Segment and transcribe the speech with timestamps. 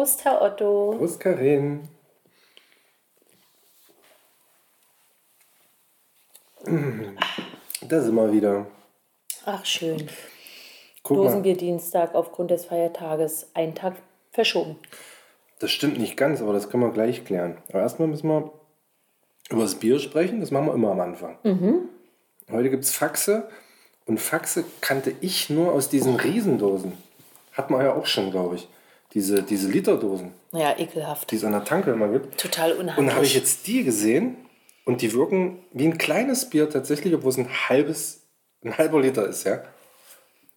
[0.00, 0.94] Prost, Herr Otto.
[0.96, 1.86] Prost, Karin.
[7.86, 8.66] Da sind wir wieder.
[9.44, 10.08] Ach, schön.
[11.02, 13.96] Guck Dosenbierdienstag aufgrund des Feiertages einen Tag
[14.32, 14.78] verschoben.
[15.58, 17.58] das stimmt nicht ganz, aber das können wir gleich klären.
[17.68, 18.50] Aber erstmal müssen wir
[19.50, 20.40] über das Bier sprechen.
[20.40, 21.36] Das machen wir immer am Anfang.
[22.50, 23.50] Heute gibt es Faxe.
[24.06, 26.94] Und Faxe kannte ich nur aus diesen Riesendosen.
[27.52, 28.66] Hat man ja auch schon, glaube ich.
[29.14, 31.30] Diese, diese Literdosen, Ja, ekelhaft.
[31.30, 32.38] die es an der Tanke immer gibt.
[32.40, 33.34] Total Und da habe ich unheimlich.
[33.34, 34.36] jetzt die gesehen
[34.84, 38.20] und die wirken wie ein kleines Bier tatsächlich, obwohl es ein halbes,
[38.64, 39.62] ein halber Liter ist, ja.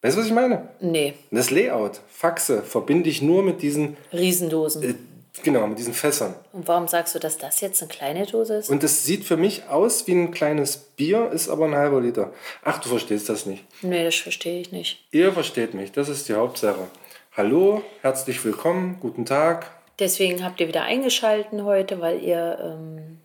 [0.04, 0.68] Weißt du, was ich meine?
[0.82, 4.84] Nee, Das Layout, Faxe, verbinde ich nur mit diesen, Riesendosen.
[4.84, 4.94] äh,
[5.42, 6.36] genau, mit diesen Fässern.
[6.52, 8.70] Und warum sagst du, dass das jetzt eine kleine Dose ist?
[8.70, 12.34] Und das sieht für mich aus wie ein kleines Bier, ist aber ein halber Liter.
[12.64, 13.64] Ach, du verstehst das nicht.
[13.82, 15.00] nee, das verstehe ich nicht.
[15.12, 16.88] Ihr versteht mich, das ist die Hauptsache.
[17.36, 19.72] Hallo, herzlich willkommen, guten Tag.
[19.98, 23.22] Deswegen habt ihr wieder eingeschalten heute, weil ihr ähm,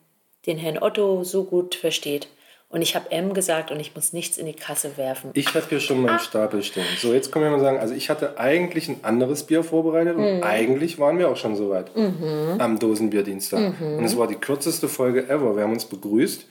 [0.46, 2.28] den Herrn Otto so gut versteht.
[2.70, 5.32] Und ich habe M gesagt und ich muss nichts in die Kasse werfen.
[5.34, 6.86] Ich habe hier schon meinen Stapel stehen.
[6.98, 10.42] So, jetzt können wir mal sagen, also ich hatte eigentlich ein anderes Bier vorbereitet und
[10.42, 13.74] eigentlich waren wir auch schon so weit am Dosenbierdienstag.
[13.78, 15.54] Und es war die kürzeste Folge ever.
[15.54, 16.46] Wir haben uns begrüßt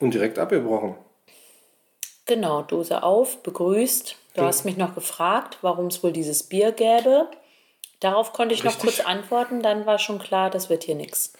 [0.00, 0.96] und direkt abgebrochen.
[2.26, 4.16] Genau, Dose auf, begrüßt.
[4.34, 7.28] Du hast mich noch gefragt, warum es wohl dieses Bier gäbe.
[8.00, 8.96] Darauf konnte ich noch Richtig.
[8.96, 11.34] kurz antworten, dann war schon klar, das wird hier nichts.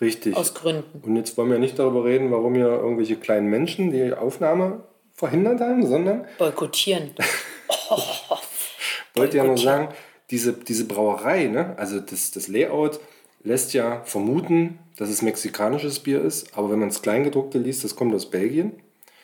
[0.00, 0.36] Richtig.
[0.36, 1.00] Aus Gründen.
[1.02, 4.82] Und jetzt wollen wir nicht darüber reden, warum hier irgendwelche kleinen Menschen die Aufnahme
[5.14, 7.14] verhindert haben, sondern Boykottieren.
[9.14, 9.94] wollte ja nur sagen,
[10.30, 11.74] diese, diese Brauerei, ne?
[11.78, 12.98] also das, das Layout
[13.44, 17.94] lässt ja vermuten, dass es mexikanisches Bier ist, aber wenn man das Kleingedruckte liest, das
[17.94, 18.72] kommt aus Belgien.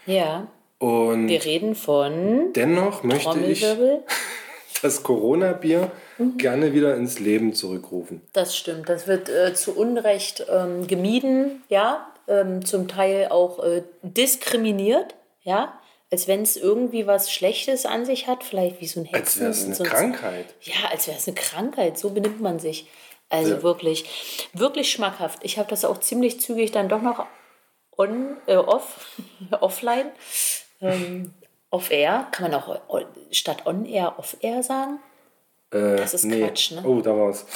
[0.07, 0.47] Ja,
[0.81, 3.65] Und wir reden von dennoch möchte ich
[4.83, 6.37] das Corona-Bier Mhm.
[6.37, 8.21] gerne wieder ins Leben zurückrufen.
[8.35, 8.91] Das stimmt.
[8.91, 15.79] Das wird äh, zu Unrecht ähm, gemieden, ja, ähm, zum Teil auch äh, diskriminiert, ja,
[16.13, 19.17] als wenn es irgendwie was Schlechtes an sich hat, vielleicht wie so ein Hexen.
[19.23, 20.45] Als wäre es eine so Krankheit.
[20.61, 21.99] Ja, als wäre es eine Krankheit.
[21.99, 22.87] So benimmt man sich.
[23.31, 23.63] Also Ja.
[23.63, 25.39] wirklich, wirklich schmackhaft.
[25.43, 27.25] Ich habe das auch ziemlich zügig dann doch noch
[27.97, 29.07] on, äh, off,
[29.61, 30.07] offline,
[30.81, 31.33] ähm,
[31.71, 32.27] off-air.
[32.33, 32.81] Kann man auch
[33.31, 34.99] statt on-air off-air sagen?
[35.73, 36.83] Äh, Das ist Quatsch, ne?
[36.85, 37.47] Oh, da war's.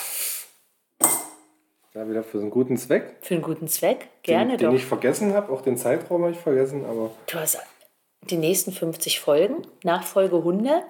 [1.93, 3.17] Da wieder für so einen guten Zweck.
[3.21, 4.09] Für einen guten Zweck.
[4.23, 4.77] Gerne den, den doch.
[4.77, 5.53] ich vergessen habe.
[5.53, 7.59] Auch den Zeitraum habe ich vergessen, aber Du hast
[8.23, 10.83] die nächsten 50 Folgen, nach Folge 100,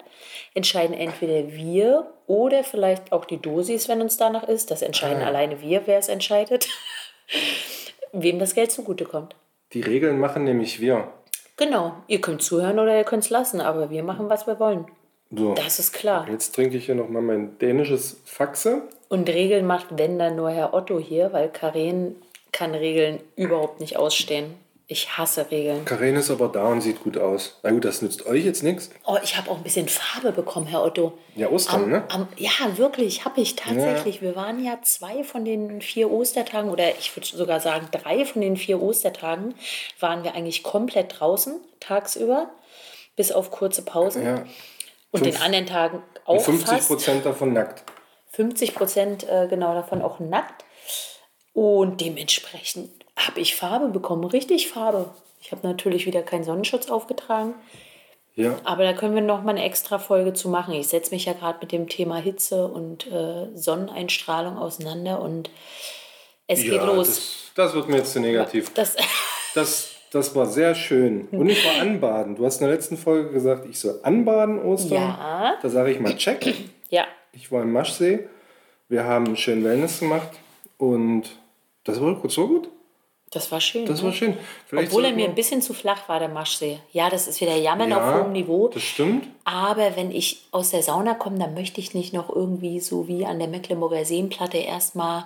[0.53, 4.71] entscheiden entweder wir oder vielleicht auch die Dosis, wenn uns danach ist.
[4.71, 5.27] Das entscheiden Ah.
[5.27, 6.67] alleine wir, wer es entscheidet,
[8.13, 9.35] wem das Geld zugutekommt.
[9.73, 11.11] die Regeln machen nämlich wir.
[11.57, 14.85] Genau, ihr könnt zuhören oder ihr könnt es lassen, aber wir machen, was wir wollen.
[15.31, 16.27] So, Das ist klar.
[16.29, 18.83] jetzt trinke ich hier nochmal mein dänisches Faxe.
[19.09, 22.15] Und Regeln macht, wenn dann nur Herr Otto hier, weil Karen
[22.51, 24.53] kann Regeln überhaupt nicht ausstehen.
[24.87, 25.83] Ich hasse Regeln.
[25.83, 27.57] Karen ist aber da und sieht gut aus.
[27.63, 28.91] Na gut, das nützt euch jetzt nichts.
[29.05, 31.17] Oh, ich habe auch ein bisschen Farbe bekommen, Herr Otto.
[31.35, 32.03] Ja, Ostern, Am, ne?
[32.09, 34.21] am, ja, wirklich, habe ich tatsächlich.
[34.21, 38.41] Wir waren ja zwei von den vier Ostertagen oder ich würde sogar sagen drei von
[38.41, 39.55] den vier Ostertagen
[39.99, 42.51] waren wir eigentlich komplett draußen tagsüber,
[43.15, 44.23] bis auf kurze Pausen.
[44.23, 44.45] Ja.
[45.09, 46.87] Und Fünf- den anderen Tagen auch 50 fast.
[46.89, 47.83] Prozent davon nackt.
[48.33, 50.63] 50 Prozent äh, genau davon auch nackt.
[51.53, 55.09] Und dementsprechend habe ich Farbe bekommen, richtig Farbe.
[55.41, 57.53] Ich habe natürlich wieder keinen Sonnenschutz aufgetragen.
[58.35, 58.59] Ja.
[58.65, 60.73] Aber da können wir noch mal eine extra Folge zu machen.
[60.73, 65.49] Ich setze mich ja gerade mit dem Thema Hitze und äh, Sonneneinstrahlung auseinander und
[66.47, 67.07] es geht ja, los.
[67.07, 68.73] Das, das wird mir jetzt zu negativ.
[68.73, 68.95] Das,
[69.55, 71.29] Das, das war sehr schön.
[71.31, 72.35] Und ich war anbaden.
[72.35, 74.97] Du hast in der letzten Folge gesagt, ich soll anbaden Ostern.
[74.97, 75.57] Ja.
[75.61, 76.53] Da sage ich mal check.
[76.89, 78.27] ja, Ich war im Maschsee.
[78.89, 80.29] Wir haben schönen Wellness gemacht.
[80.77, 81.23] Und
[81.85, 82.69] das war gut, so gut.
[83.31, 83.85] Das war schön.
[83.85, 84.07] Das ne?
[84.07, 84.37] war schön.
[84.67, 86.79] Vielleicht Obwohl er mir ein bisschen zu flach war, der Maschsee.
[86.93, 88.69] Ja, das ist wieder Jammern auf ja, hohem Niveau.
[88.69, 89.27] Das stimmt.
[89.43, 93.25] Aber wenn ich aus der Sauna komme, dann möchte ich nicht noch irgendwie so wie
[93.25, 95.25] an der Mecklenburger Seenplatte erstmal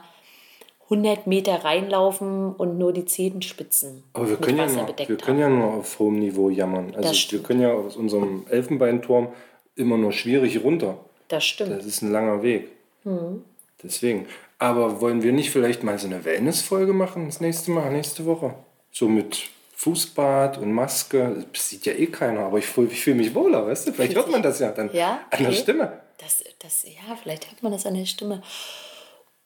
[0.85, 5.17] 100 Meter reinlaufen und nur die Zehenspitzen Aber wir können, ja Wasser nur, bedeckt wir
[5.17, 6.95] können ja nur auf hohem Niveau jammern.
[6.95, 9.27] Also wir können ja aus unserem Elfenbeinturm
[9.75, 10.97] immer nur schwierig runter.
[11.27, 11.71] Das stimmt.
[11.71, 12.69] Das ist ein langer Weg.
[13.03, 13.43] Mhm.
[13.83, 14.25] Deswegen.
[14.59, 18.53] Aber wollen wir nicht vielleicht mal so eine Wellness-Folge machen das nächste Mal, nächste Woche?
[18.91, 19.39] So mit
[19.75, 21.45] Fußbad und Maske.
[21.53, 23.93] Das sieht ja eh keiner, aber ich fühle fühl mich wohler, weißt du?
[23.93, 25.51] Vielleicht hört man das ja dann Ja, an der.
[25.53, 25.99] Stimme.
[26.17, 28.41] Das, das, ja, vielleicht hört man das an der Stimme.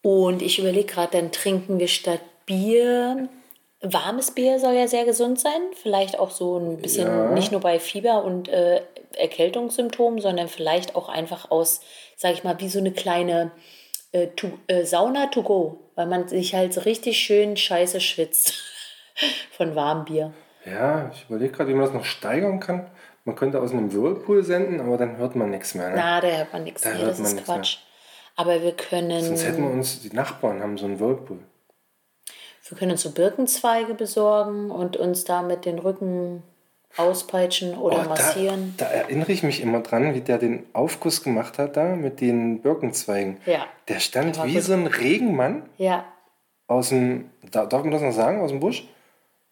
[0.02, 3.30] Und ich überlege gerade, dann trinken wir statt Bier.
[3.82, 5.62] Warmes Bier soll ja sehr gesund sein.
[5.82, 7.32] Vielleicht auch so ein bisschen, Ja.
[7.32, 8.82] nicht nur bei Fieber und äh,
[9.16, 11.82] Erkältungssymptomen, sondern vielleicht auch einfach aus,
[12.18, 13.52] sage ich mal, wie so eine kleine
[14.14, 18.54] äh, to, äh, Sauna to go, weil man sich halt so richtig schön scheiße schwitzt
[19.58, 20.34] von warmem Bier.
[20.66, 22.90] Ja, ich überlege gerade, wie man das noch steigern kann.
[23.26, 25.90] Man könnte aus einem Whirlpool senden, aber dann hört man nichts mehr.
[25.90, 25.96] Ne?
[25.98, 27.58] Na, da hört man nichts Da mehr, hört das man ist nichts mehr.
[27.58, 27.78] Quatsch.
[28.36, 31.40] Aber wir können, Sonst hätten wir uns, die Nachbarn haben so einen Whirlpool.
[32.70, 36.44] wir können uns so Birkenzweige besorgen und uns da mit den Rücken
[36.98, 38.74] auspeitschen oder Oh, massieren.
[38.78, 42.22] Da, da erinnere ich mich immer dran, wie der den Aufguss gemacht hat da mit
[42.22, 43.38] den Birkenzweigen.
[43.46, 43.66] Ja.
[43.88, 44.64] Der stand Der wie gut.
[44.64, 46.06] so ein Regenmann Ja,
[46.68, 48.88] aus dem, da- darf man das noch sagen, aus dem Busch?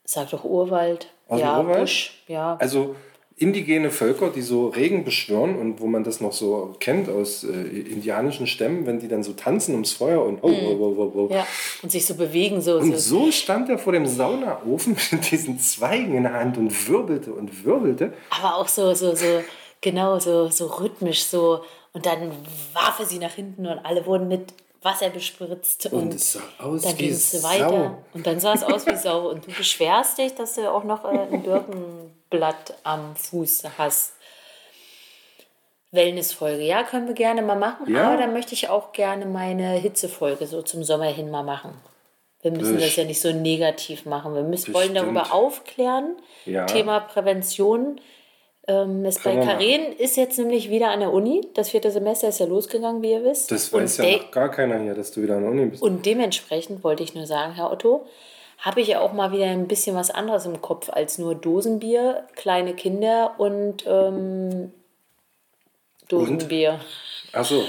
[0.04, 1.08] sag doch Urwald.
[1.28, 1.80] Aus dem ja, Urwald?
[1.82, 2.24] Busch.
[2.28, 2.58] Ja.
[2.60, 2.96] Also
[3.42, 7.48] indigene Völker, die so Regen beschwören und wo man das noch so kennt aus äh,
[7.48, 11.24] indianischen Stämmen, wenn die dann so tanzen ums Feuer und oh, oh, oh, oh, oh.
[11.24, 11.34] Mhm.
[11.34, 11.48] ja.
[11.82, 12.78] Und sich so bewegen, so.
[12.78, 13.26] Und so.
[13.26, 17.66] so stand er vor dem Saunaofen mit diesen Zweigen in der Hand und wirbelte und
[17.66, 18.14] wirbelte.
[18.30, 19.44] Aber auch so, so, so,
[19.82, 21.62] genau, so, so rhythmisch, so.
[21.94, 22.32] Und dann
[22.74, 25.86] warf er sie nach hinten und alle wurden mit Wasser bespritzt.
[25.88, 27.70] Und, Und es sah aus dann wie ging es weiter.
[27.70, 27.98] Sau.
[28.14, 29.30] Und dann sah es aus wie Sau.
[29.30, 34.14] Und du beschwerst dich, dass du auch noch äh, ein Birkenblatt am Fuß hast.
[35.92, 37.94] Wellnessfolge, ja, können wir gerne mal machen.
[37.94, 38.08] Ja.
[38.08, 41.74] Aber dann möchte ich auch gerne meine Hitzefolge so zum Sommer hin mal machen.
[42.42, 44.34] Wir müssen Best- das ja nicht so negativ machen.
[44.34, 46.16] Wir müssen, wollen darüber aufklären.
[46.46, 46.66] Ja.
[46.66, 48.00] Thema Prävention.
[48.72, 51.42] Ähm, ist bei Karen ist jetzt nämlich wieder an der Uni.
[51.54, 53.52] Das vierte Semester ist ja losgegangen, wie ihr wisst.
[53.52, 55.82] Das weiß und, ja noch gar keiner hier, dass du wieder an der Uni bist.
[55.82, 58.06] und dementsprechend wollte ich nur sagen, Herr Otto,
[58.60, 62.28] habe ich ja auch mal wieder ein bisschen was anderes im Kopf als nur Dosenbier,
[62.36, 64.72] kleine Kinder und ähm,
[66.08, 66.80] Dosenbier.
[67.34, 67.64] Achso,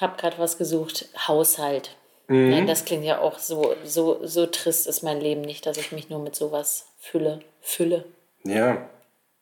[0.00, 1.08] Hab gerade was gesucht.
[1.26, 1.96] Haushalt.
[2.28, 2.50] Mhm.
[2.50, 5.92] Nein, das klingt ja auch so, so, so trist ist mein Leben nicht, dass ich
[5.92, 7.40] mich nur mit sowas fülle.
[7.60, 8.04] Fülle.
[8.44, 8.88] ja.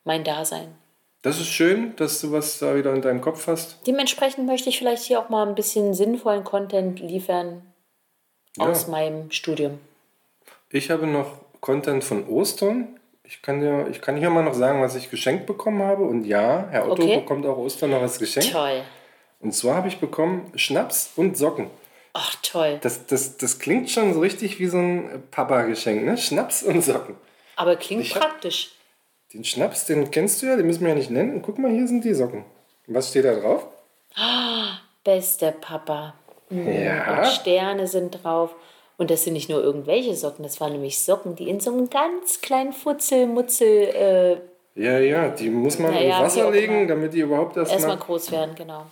[0.04, 0.74] Mein Dasein.
[1.22, 3.78] Das ist schön, dass du was da wieder in deinem Kopf hast.
[3.86, 7.62] Dementsprechend möchte ich vielleicht hier auch mal ein bisschen sinnvollen Content liefern
[8.56, 8.66] Ja.
[8.66, 9.78] aus meinem Studium.
[10.70, 12.98] Ich habe noch Content von Ostern.
[13.22, 16.02] Ich kann, dir, ich kann hier mal noch sagen, was ich geschenkt bekommen habe.
[16.02, 17.20] Und ja, Herr Otto Okay.
[17.20, 18.50] bekommt auch Ostern noch was geschenkt.
[18.50, 18.82] Toll.
[19.38, 21.70] Und zwar habe ich bekommen Schnaps und Socken.
[22.14, 22.78] Ach, toll.
[22.82, 26.18] Das, das, das klingt schon so richtig wie so ein Papa-Geschenk, ne?
[26.18, 27.14] Schnaps und Socken.
[27.56, 28.72] Aber klingt Ich hab- praktisch.
[29.34, 31.34] Den Schnaps, den kennst du ja, den müssen wir ja nicht nennen.
[31.34, 32.44] Und guck mal, hier sind die Socken.
[32.86, 33.66] Was steht da drauf?
[35.04, 36.14] Bester Papa.
[36.50, 36.70] Mhm.
[36.72, 37.18] Ja.
[37.20, 38.54] Und Sterne sind drauf.
[38.98, 41.88] Und das sind nicht nur irgendwelche Socken, das waren nämlich Socken, die in so einem
[41.90, 43.66] ganz kleinen Futzel-Mutzel
[44.76, 47.96] äh, Ja, ja, die muss man Naja, in Wasser legen, damit die überhaupt erstmal erstmal
[47.96, 48.82] groß werden, genau.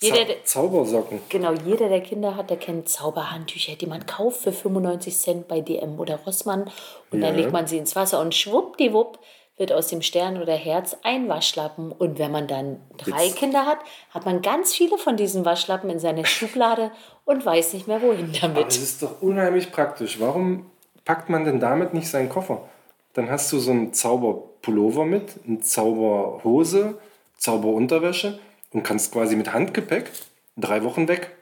[0.00, 1.20] Jeder, der, Zaubersocken.
[1.28, 5.60] genau, jeder, der Kinder hat, der kennt Zauberhandtücher, die man kauft für 95 Cent bei
[5.60, 6.70] DM oder Rossmann.
[7.10, 7.40] Und dann Ja.
[7.42, 9.18] legt man sie ins Wasser und schwuppdiwupp
[9.60, 11.92] wird aus dem Stern oder Herz ein Waschlappen.
[11.92, 13.78] Und wenn man dann drei Jetzt- Kinder hat,
[14.10, 16.90] hat man ganz viele von diesen Waschlappen in seiner Schublade
[17.24, 18.68] und weiß nicht mehr, wohin Aber damit.
[18.72, 20.18] es ist doch unheimlich praktisch.
[20.18, 20.66] Warum
[21.04, 22.68] packt man denn damit nicht seinen Koffer?
[23.12, 26.98] Dann hast du so einen Zauberpullover mit, eine Zauberhose,
[27.36, 28.38] Zauberunterwäsche
[28.72, 30.10] und kannst quasi mit Handgepäck
[30.56, 31.36] drei Wochen weg.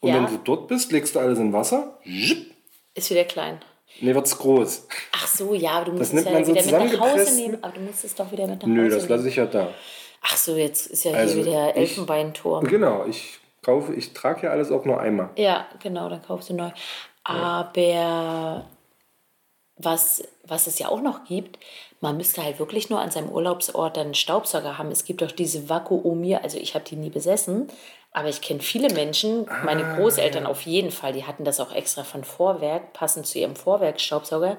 [0.00, 0.16] Und Ja.
[0.16, 1.98] wenn du dort bist, legst du alles in Wasser.
[2.94, 3.60] Ist wieder klein.
[4.00, 4.86] Nee, wird's groß.
[5.12, 7.58] Ach so, ja, aber du musst es nimmt ja so wieder mit nach Hause nehmen.
[7.62, 9.16] Aber du musst es doch wieder mit nach Nö, Hause das nehmen.
[9.18, 9.68] lasse ich ja da.
[10.22, 12.64] Ach so, jetzt ist ja Also, hier wieder ich- Elfenbeinturm.
[12.66, 15.30] Genau, ich kaufe, ich trage ja alles auch nur einmal.
[15.36, 16.70] Ja, genau, dann kaufst du neu.
[17.24, 18.64] Aber
[19.78, 21.58] was, was es ja auch noch gibt,
[22.00, 24.90] man müsste halt wirklich nur an seinem Urlaubsort dann einen Staubsauger haben.
[24.90, 27.68] Es gibt doch diese Vakuumier, also ich habe die nie besessen,
[28.16, 31.70] aber ich kenne viele Menschen, meine Ah, Großeltern auf jeden Fall, die hatten das auch
[31.74, 34.56] extra von Vorwerk, passend zu ihrem Vorwerkstaubsauger.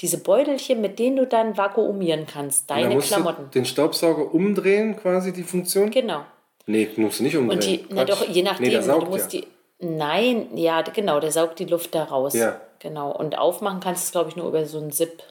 [0.00, 3.44] Diese Beutelchen, mit denen du dann vakuumieren kannst, deine musst Klamotten.
[3.44, 5.92] du den Staubsauger umdrehen, quasi die Funktion.
[5.92, 6.22] Genau.
[6.66, 7.56] Nee, musst du nicht umdrehen.
[7.58, 9.40] Und die, na doch, je nachdem, Nee, der du saugt musst ja.
[9.40, 9.46] die.
[9.78, 12.34] Nein, ja, genau, der saugt die Luft da raus.
[12.34, 12.60] Ja.
[12.80, 13.12] Genau.
[13.12, 15.22] Und aufmachen kannst du es, glaube ich, nur über so einen Zip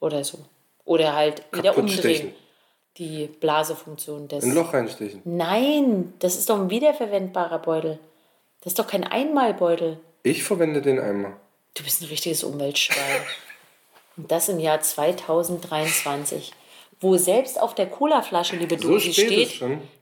[0.00, 0.38] oder so.
[0.84, 1.98] Oder halt wieder Kaputt umdrehen.
[2.00, 2.32] stechen.
[2.98, 4.44] Die Blasefunktion des.
[4.44, 5.20] Ein Loch reinstechen.
[5.24, 7.98] Nein, das ist doch ein wiederverwendbarer Beutel.
[8.60, 9.98] Das ist doch kein Einmalbeutel.
[10.22, 11.32] Ich verwende den einmal.
[11.74, 13.20] Du bist ein richtiges Umweltschwein.
[14.16, 16.52] Und das im Jahr 2023.
[17.00, 19.60] Wo selbst auf der Colaflasche, liebe So Dosi, steht,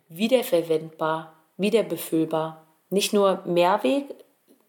[0.08, 2.62] wiederverwendbar, wiederbefüllbar.
[2.90, 4.04] Nicht nur Mehrweg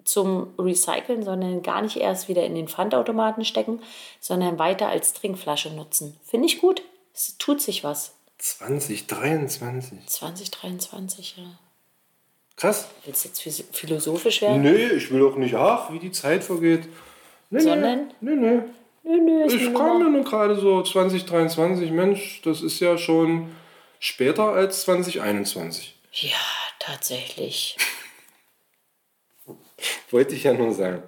[0.06, 3.82] zum Recyceln, sondern gar nicht erst wieder in den Pfandautomaten stecken,
[4.20, 6.18] sondern weiter als Trinkflasche nutzen.
[6.24, 6.82] Finde ich gut.
[7.14, 8.14] Es tut sich was.
[8.40, 10.06] 2023.
[10.08, 11.44] 2023, ja.
[12.56, 12.88] Krass.
[13.06, 14.62] Willst du jetzt philosophisch werden?
[14.62, 16.88] Nee, ich will auch nicht, ach, wie die Zeit vergeht.
[17.50, 18.14] Nee, Sondern?
[18.22, 18.60] Nee, nee.
[19.06, 23.54] Nö, ist Ich kam nur- mir nur gerade so 2023, Mensch, das ist ja schon
[24.00, 25.96] später als 2021.
[26.14, 26.38] Ja,
[26.80, 27.78] tatsächlich.
[30.12, 31.04] wollte ich ja nur sagen.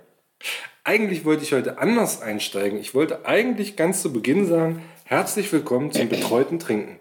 [0.83, 2.79] Eigentlich wollte ich heute anders einsteigen.
[2.79, 6.99] Ich wollte eigentlich ganz zu Beginn sagen, herzlich willkommen zum betreuten Trinken.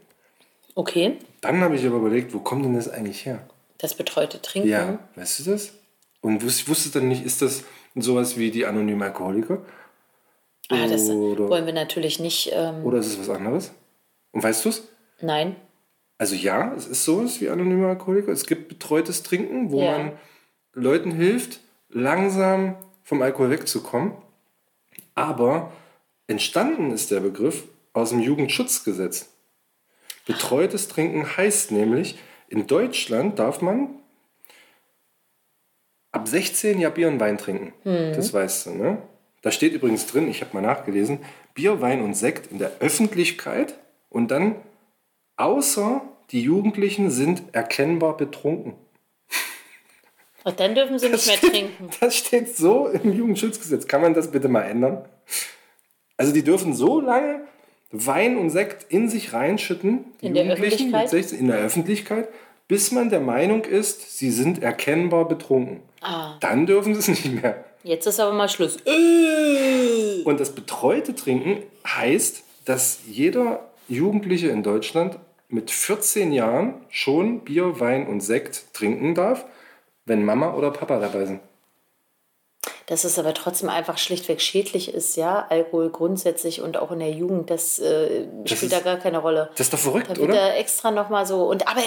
[0.75, 1.19] Okay.
[1.41, 3.49] Dann habe ich aber überlegt, wo kommt denn das eigentlich her?
[3.79, 4.69] Das betreute Trinken?
[4.69, 5.73] Ja, weißt du das?
[6.21, 9.63] Und ich wusste dann nicht, ist das sowas wie die anonymen Alkoholiker?
[10.69, 12.51] Ah, das wollen wir natürlich nicht.
[12.53, 13.73] Ähm, oder ist es was anderes?
[14.33, 14.89] Und weißt du es?
[15.21, 15.57] Nein.
[16.19, 18.33] Also ja, es ist sowas wie anonyme Alkoholiker.
[18.33, 19.99] Es gibt betreutes Trinken, wo ja.
[19.99, 20.13] man
[20.73, 24.13] Leuten hilft, langsam vom Alkohol wegzukommen.
[25.15, 25.73] Aber
[26.27, 29.31] entstanden ist der Begriff aus dem Jugendschutzgesetz.
[30.27, 33.89] Betreutes Trinken heißt nämlich, in Deutschland darf man
[36.13, 37.73] ab 16 ja Bier und Wein trinken.
[37.85, 38.13] Mhm.
[38.15, 38.99] Das weißt du, ne?
[39.43, 41.19] Da steht übrigens drin, ich habe mal nachgelesen,
[41.55, 43.75] Bier, Wein und Sekt in der Öffentlichkeit
[44.09, 44.57] und dann
[45.37, 48.75] außer die Jugendlichen sind erkennbar betrunken.
[50.45, 51.91] Und dann dürfen sie das nicht mehr steht, trinken.
[52.01, 53.87] Das steht so im Jugendschutzgesetz.
[53.87, 55.05] Kann man das bitte mal ändern?
[56.17, 57.47] Also die dürfen so lange
[57.95, 62.29] Wein und Sekt in sich reinschütten, die in Jugendlichen der 16, in der Öffentlichkeit,
[62.67, 65.81] bis man der Meinung ist, sie sind erkennbar betrunken.
[66.01, 66.37] Ah.
[66.41, 67.65] Dann dürfen sie es nicht mehr.
[67.85, 68.79] Jetzt ist aber mal Schluss.
[70.25, 77.79] Und das betreute Trinken heißt, dass jeder Jugendliche in Deutschland mit 14 Jahren schon Bier,
[77.79, 79.45] Wein und Sekt trinken darf,
[80.05, 81.41] wenn Mama oder Papa dabei sind
[82.87, 87.11] dass es aber trotzdem einfach schlichtweg schädlich ist, ja, Alkohol grundsätzlich und auch in der
[87.11, 89.51] Jugend, das, äh, das spielt ist, da gar keine Rolle.
[89.53, 90.35] Das ist doch verrückt, da wird oder?
[90.35, 91.81] Da extra nochmal so, und aber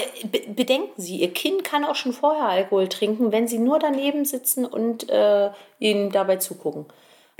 [0.48, 4.64] bedenken Sie, Ihr Kind kann auch schon vorher Alkohol trinken, wenn Sie nur daneben sitzen
[4.64, 6.86] und äh, Ihnen dabei zugucken.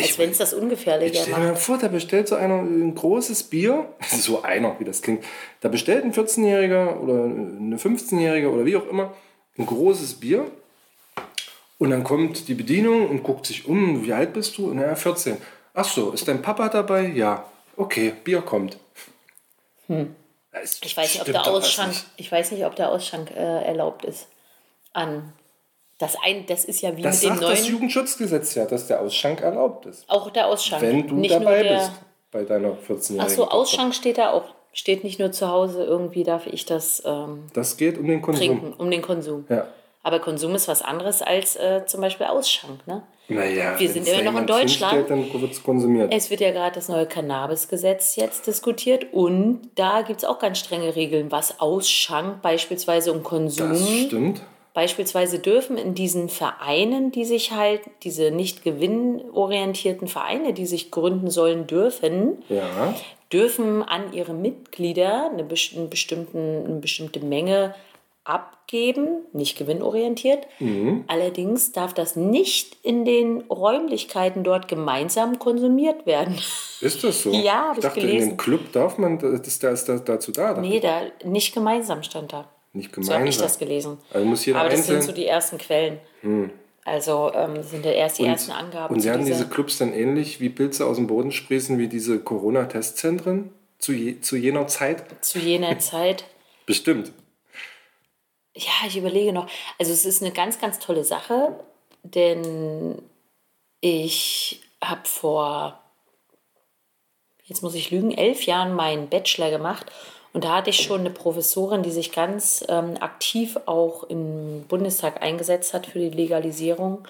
[0.01, 1.29] Als wenn es das ungefährlicher macht.
[1.29, 5.03] Stell dir mal vor, da bestellt so einer ein großes Bier, so einer, wie das
[5.03, 5.25] klingt,
[5.61, 9.15] da bestellt ein 14-Jähriger oder eine 15-Jährige oder wie auch immer
[9.59, 10.49] ein großes Bier
[11.79, 14.73] und dann kommt die Bedienung und guckt sich um, wie alt bist du?
[14.75, 15.39] Naja, 14.
[15.75, 17.07] Ach so, ist dein Papa dabei?
[17.07, 17.45] Ja.
[17.77, 18.79] Okay, Bier kommt.
[19.87, 20.15] Hm.
[20.83, 22.07] Ich weiß, nicht, ob der Ausschank, nicht.
[22.17, 24.27] ich weiß nicht, ob der Ausschank äh, erlaubt ist.
[24.93, 25.33] An
[25.99, 27.51] das, ein, das ist ja wie das mit dem neuen.
[27.51, 30.09] Das Jugendschutzgesetz ja, dass der Ausschank erlaubt ist.
[30.09, 30.83] Auch der Ausschank.
[30.83, 31.93] Wenn du nicht dabei der, bist
[32.31, 33.21] bei deiner 14-jährigen.
[33.21, 34.45] Ach so, Ausschank steht da auch.
[34.73, 37.03] Steht nicht nur zu Hause, irgendwie darf ich das.
[37.05, 38.47] Ähm, das geht um den Konsum.
[38.47, 39.45] Trinken, um den Konsum.
[39.49, 39.67] Ja.
[40.03, 42.87] Aber Konsum ist was anderes als äh, zum Beispiel Ausschank.
[42.87, 43.03] Ne?
[43.29, 45.11] Naja, wir sind immer noch in Deutschland.
[46.11, 50.59] Es wird ja gerade das neue Cannabisgesetz jetzt diskutiert und da gibt es auch ganz
[50.59, 53.71] strenge Regeln, was Ausschank beispielsweise um Konsum.
[53.71, 54.43] Das stimmt.
[54.73, 61.31] Beispielsweise dürfen in diesen Vereinen, die sich halt, diese nicht gewinnorientierten Vereine, die sich gründen
[61.31, 62.95] sollen, dürfen, ja.
[63.33, 67.75] dürfen an ihre Mitglieder eine, bestimmten, eine bestimmte Menge
[68.29, 70.47] abgeben, nicht gewinnorientiert.
[70.61, 71.05] Mhm.
[71.07, 76.39] Allerdings darf das nicht in den Räumlichkeiten dort gemeinsam konsumiert werden.
[76.81, 77.33] Ist das so?
[77.33, 78.23] ja, habe ich, dachte, gelesen.
[78.23, 80.61] in den Club darf man, das, das, das dazu da.
[80.61, 82.49] Nee, da, nicht gemeinsam stand da.
[82.75, 83.15] Nicht gemeinsam?
[83.15, 83.99] So habe ich das gelesen.
[84.13, 85.01] Also muss jeder Aber das einzeln...
[85.01, 85.99] sind so die ersten Quellen.
[86.21, 86.51] Hm.
[86.85, 88.95] Also ähm, sind ja erst die und, ersten Angaben.
[88.95, 93.51] Und werden diese Clubs dann ähnlich wie Pilze aus dem Boden sprießen wie diese Corona-Testzentren
[93.79, 95.05] zu, je, zu jener Zeit?
[95.23, 96.25] Zu jener Zeit.
[96.67, 97.13] Bestimmt.
[98.59, 99.47] Ja, ich überlege noch.
[99.79, 101.55] Also es ist eine ganz, ganz tolle Sache,
[102.03, 103.01] denn
[103.81, 105.79] ich habe vor,
[107.45, 109.87] jetzt muss ich lügen, elf Jahren meinen Bachelor gemacht
[110.33, 115.23] und da hatte ich schon eine Professorin, die sich ganz ähm, aktiv auch im Bundestag
[115.23, 117.07] eingesetzt hat für die Legalisierung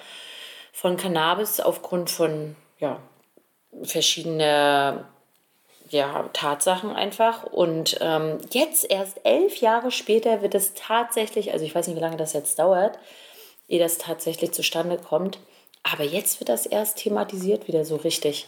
[0.71, 2.99] von Cannabis aufgrund von ja,
[3.81, 5.09] verschiedener
[5.89, 7.43] ja, Tatsachen einfach.
[7.43, 12.01] Und ähm, jetzt, erst elf Jahre später, wird es tatsächlich, also ich weiß nicht, wie
[12.01, 12.99] lange das jetzt dauert,
[13.67, 15.39] ehe das tatsächlich zustande kommt,
[15.83, 18.47] aber jetzt wird das erst thematisiert wieder so richtig.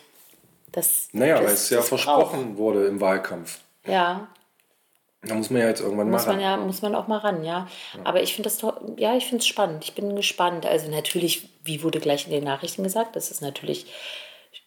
[0.71, 2.57] Das, naja, das, weil es ja versprochen braucht.
[2.57, 3.59] wurde im Wahlkampf.
[3.85, 4.27] Ja.
[5.23, 6.41] Da muss man ja jetzt irgendwann muss mal ran.
[6.41, 7.67] Man ja, muss man auch mal ran, ja.
[7.93, 7.99] ja.
[8.05, 9.83] Aber ich finde das doch, ja, ich finde es spannend.
[9.83, 10.65] Ich bin gespannt.
[10.65, 13.85] Also natürlich, wie wurde gleich in den Nachrichten gesagt, das ist natürlich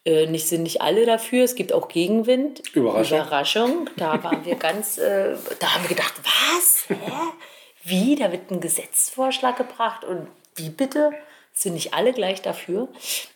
[0.05, 1.43] äh, nicht sind nicht alle dafür.
[1.43, 2.61] Es gibt auch Gegenwind.
[2.73, 3.19] Überraschung.
[3.19, 3.89] Überraschung.
[3.97, 6.85] Da waren wir ganz, äh, da haben wir gedacht, was?
[6.87, 7.11] Hä?
[7.83, 8.15] Wie?
[8.15, 11.11] Da wird ein Gesetzesvorschlag gebracht und wie bitte?
[11.53, 12.89] Sind nicht alle gleich dafür?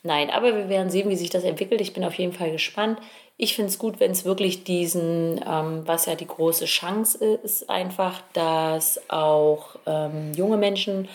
[0.04, 1.80] Nein, aber wir werden sehen, wie sich das entwickelt.
[1.80, 3.00] Ich bin auf jeden Fall gespannt.
[3.38, 7.70] Ich finde es gut, wenn es wirklich diesen, ähm, was ja die große Chance ist,
[7.70, 11.08] einfach, dass auch ähm, junge Menschen,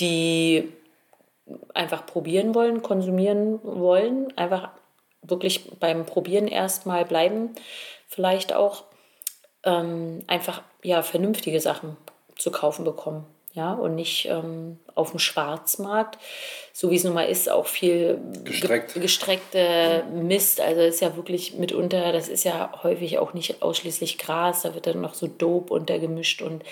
[0.00, 0.72] die
[1.74, 4.70] einfach probieren wollen, konsumieren wollen, einfach
[5.28, 7.54] wirklich beim Probieren erstmal bleiben,
[8.06, 8.84] vielleicht auch
[9.64, 11.96] ähm, einfach ja, vernünftige Sachen
[12.36, 13.26] zu kaufen bekommen.
[13.56, 16.18] Ja, und nicht ähm, auf dem Schwarzmarkt,
[16.74, 18.92] so wie es nun mal ist, auch viel Gestreckt.
[18.92, 20.60] ge gestreckte Mist.
[20.60, 24.86] Also ist ja wirklich mitunter, das ist ja häufig auch nicht ausschließlich Gras, da wird
[24.86, 26.64] dann noch so Dope untergemischt und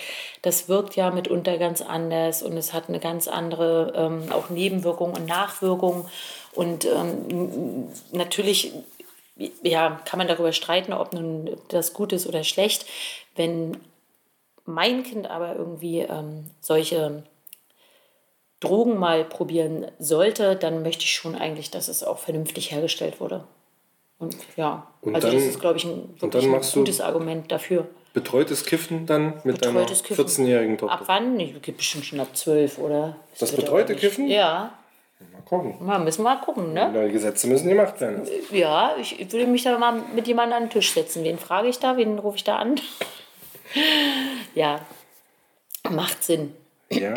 [0.42, 5.14] das wirkt ja mitunter ganz anders und es hat eine ganz andere ähm, auch Nebenwirkung
[5.14, 6.06] und Nachwirkung.
[6.52, 8.72] Und ähm, natürlich
[9.62, 12.86] ja, kann man darüber streiten, ob nun das gut ist oder schlecht.
[13.34, 13.78] Wenn
[14.64, 17.24] mein Kind aber irgendwie ähm, solche
[18.60, 23.44] Drogen mal probieren sollte, dann möchte ich schon eigentlich, dass es auch vernünftig hergestellt wurde.
[24.18, 27.86] Und ja, und also dann, das ist, glaube ich, ein, wirklich ein gutes Argument dafür.
[28.14, 30.94] Betreutes Kiffen dann mit betreutes deiner 14-jährigen Tochter?
[30.94, 31.38] Ab wann?
[31.40, 33.16] Ich gibt bestimmt schon ab 12, oder?
[33.32, 34.28] Das, das betreute Kiffen?
[34.28, 34.72] Ja.
[35.32, 35.84] Mal gucken.
[35.84, 37.06] Mal müssen wir mal gucken, ne?
[37.06, 38.26] Die Gesetze müssen gemacht werden.
[38.52, 41.24] Ja, ich würde mich da mal mit jemandem an den Tisch setzen.
[41.24, 41.96] Wen frage ich da?
[41.96, 42.76] Wen rufe ich da an?
[44.54, 44.84] Ja,
[45.90, 46.52] macht Sinn.
[46.90, 47.14] Ja,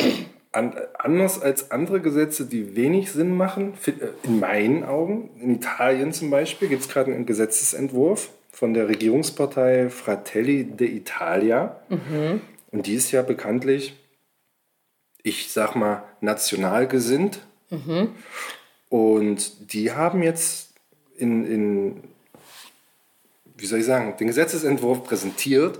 [0.52, 3.92] an, anders als andere Gesetze, die wenig Sinn machen, äh,
[4.24, 9.88] in meinen Augen, in Italien zum Beispiel, gibt es gerade einen Gesetzesentwurf von der Regierungspartei
[9.90, 11.76] Fratelli d'Italia.
[11.88, 12.40] Mhm.
[12.70, 13.94] Und die ist ja bekanntlich,
[15.22, 17.40] ich sag mal, national gesinnt.
[17.70, 18.14] Mhm.
[18.88, 20.74] Und die haben jetzt
[21.16, 22.04] in, in,
[23.56, 25.78] wie soll ich sagen, den Gesetzesentwurf präsentiert,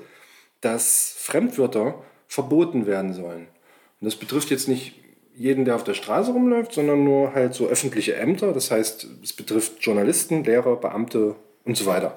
[0.60, 3.48] dass Fremdwörter verboten werden sollen.
[4.00, 4.94] Und das betrifft jetzt nicht
[5.34, 8.52] jeden, der auf der Straße rumläuft, sondern nur halt so öffentliche Ämter.
[8.52, 12.16] Das heißt, es betrifft Journalisten, Lehrer, Beamte und so weiter.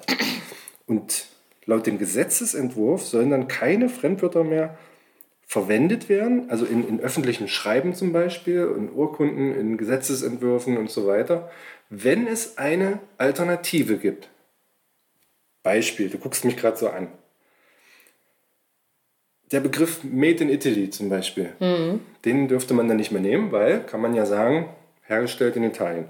[0.86, 1.26] Und
[1.64, 4.76] laut dem Gesetzesentwurf sollen dann keine Fremdwörter mehr
[5.46, 11.06] verwendet werden, also in, in öffentlichen Schreiben zum Beispiel, in Urkunden, in Gesetzesentwürfen und so
[11.06, 11.50] weiter,
[11.90, 14.30] wenn es eine Alternative gibt.
[15.62, 17.08] Beispiel, du guckst mich gerade so an
[19.52, 22.00] der Begriff Made in Italy zum Beispiel, mhm.
[22.24, 24.68] den dürfte man dann nicht mehr nehmen, weil, kann man ja sagen,
[25.06, 26.06] hergestellt in Italien.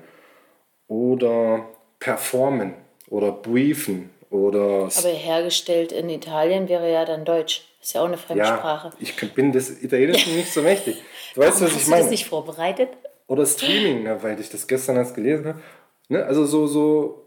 [0.87, 1.66] Oder
[1.98, 2.74] performen
[3.09, 4.88] oder briefen oder.
[4.96, 7.64] Aber hergestellt in Italien wäre ja dann Deutsch.
[7.81, 8.88] Ist ja auch eine Fremdsprache.
[8.88, 11.02] Ja, ich bin des Italienischen nicht so mächtig.
[11.35, 12.02] Du weißt, was ich meine.
[12.02, 12.90] Hast du das nicht vorbereitet?
[13.26, 15.61] Oder Streaming, na, weil ich das gestern erst gelesen habe.
[16.09, 16.24] Ne?
[16.24, 17.24] Also so, so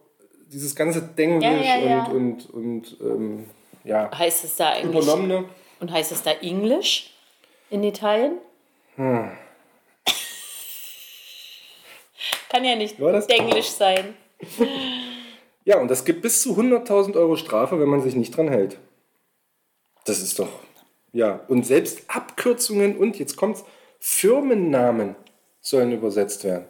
[0.48, 2.04] dieses ganze Denglisch ja, ja, ja.
[2.06, 3.46] und, und, und ähm,
[3.84, 4.10] ja.
[4.18, 5.04] Heißt es da eigentlich?
[5.04, 5.46] Übernommene.
[5.80, 7.12] Und heißt es da Englisch
[7.70, 8.38] in Italien?
[8.96, 9.32] Hm.
[12.50, 14.16] Kann ja nicht Englisch sein.
[15.66, 18.78] Ja, und es gibt bis zu 100.000 Euro Strafe, wenn man sich nicht dran hält.
[20.06, 20.48] Das ist doch.
[21.12, 23.66] Ja, und selbst Abkürzungen und jetzt kommt's,
[24.00, 25.16] Firmennamen
[25.62, 26.66] sollen übersetzt werden.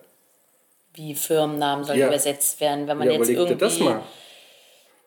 [0.93, 2.07] Wie Firmennamen sollen ja.
[2.07, 4.01] übersetzt werden, wenn man ja, jetzt irgendwie das mal.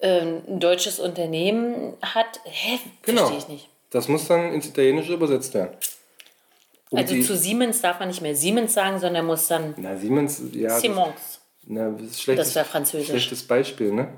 [0.00, 2.40] Ähm, ein deutsches Unternehmen hat?
[2.44, 2.78] Hä?
[3.02, 3.26] Genau.
[3.26, 3.68] Verstehe ich nicht.
[3.90, 5.76] Das muss dann ins Italienische übersetzt werden.
[6.90, 9.74] Um also zu Siemens darf man nicht mehr Siemens sagen, sondern muss dann.
[9.76, 10.78] Na, Siemens, ja.
[10.78, 11.14] Simons.
[11.14, 13.08] Das, na, das ist schlechtes, das wäre französisch.
[13.08, 14.08] Schlechtes Beispiel, ne?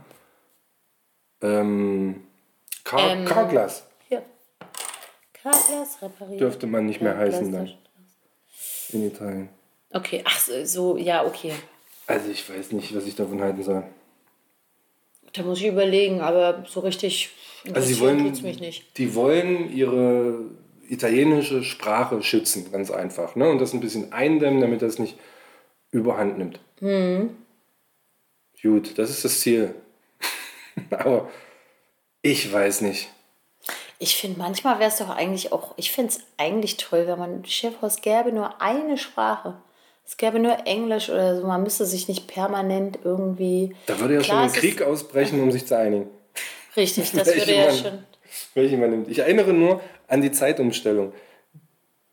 [1.42, 2.22] Ähm,
[2.85, 3.87] Car ähm, Carglass.
[4.09, 4.22] Hier.
[5.33, 6.40] Carglass repariert.
[6.40, 7.72] Dürfte man nicht mehr Carglass heißen dann.
[8.90, 9.48] In Italien.
[9.92, 11.52] Okay, ach so, ja, okay.
[12.06, 13.85] Also ich weiß nicht, was ich davon halten soll.
[15.33, 17.30] Da muss ich überlegen, aber so richtig
[17.72, 18.32] also sie wollen.
[18.96, 20.44] Die wollen ihre
[20.88, 23.36] italienische Sprache schützen, ganz einfach.
[23.36, 23.48] Ne?
[23.48, 25.16] Und das ein bisschen eindämmen, damit das nicht
[25.90, 26.60] überhand nimmt.
[26.80, 27.30] Mhm.
[28.60, 29.74] Gut, das ist das Ziel.
[30.90, 31.30] aber
[32.22, 33.08] ich weiß nicht.
[33.98, 37.44] Ich finde, manchmal wäre es doch eigentlich auch, ich finde es eigentlich toll, wenn man,
[37.44, 39.56] Chefhaus gäbe nur eine Sprache.
[40.06, 43.76] Es gäbe nur Englisch oder so, man müsste sich nicht permanent irgendwie.
[43.86, 46.08] Da würde ja Klar, schon ein Krieg ausbrechen, um sich zu einigen.
[46.76, 48.04] Richtig, das würde ja man, schon.
[48.54, 49.09] Welche man nimmt.
[49.09, 51.12] Ich erinnere nur an die Zeitumstellung,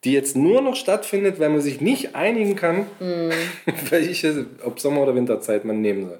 [0.04, 3.32] die jetzt nur noch stattfindet, wenn man sich nicht einigen kann, mm.
[3.90, 6.20] welche, ob Sommer- oder Winterzeit man nehmen soll.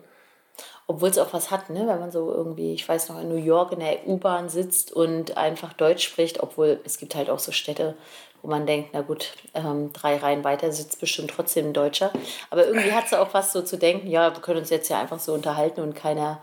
[0.90, 1.86] Obwohl es auch was hat, ne?
[1.86, 5.36] wenn man so irgendwie, ich weiß noch, in New York in der U-Bahn sitzt und
[5.36, 7.96] einfach Deutsch spricht, obwohl es gibt halt auch so Städte,
[8.42, 12.14] wo man denkt, na gut, ähm, drei Reihen weiter sitzt bestimmt trotzdem ein Deutscher.
[12.50, 15.02] Aber irgendwie hat es auch was so zu denken, ja, wir können uns jetzt ja
[15.02, 16.42] einfach so unterhalten und keiner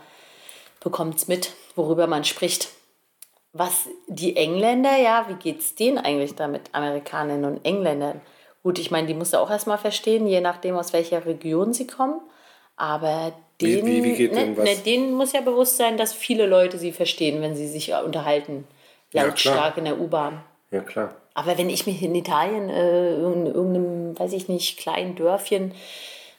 [0.85, 2.69] bekommt es mit, worüber man spricht.
[3.51, 8.21] Was die Engländer, ja, wie geht es denen eigentlich damit, Amerikanern und Engländern?
[8.61, 11.87] Gut, ich meine, die muss du auch erstmal verstehen, je nachdem, aus welcher Region sie
[11.87, 12.21] kommen.
[12.77, 14.47] Aber denen, wie, wie, wie ne?
[14.47, 18.67] Ne, denen muss ja bewusst sein, dass viele Leute sie verstehen, wenn sie sich unterhalten.
[19.11, 20.43] Lautstark ja, in der U-Bahn.
[20.69, 21.15] Ja, klar.
[21.33, 25.73] Aber wenn ich mich in Italien, äh, in irgendeinem, weiß ich nicht, kleinen Dörfchen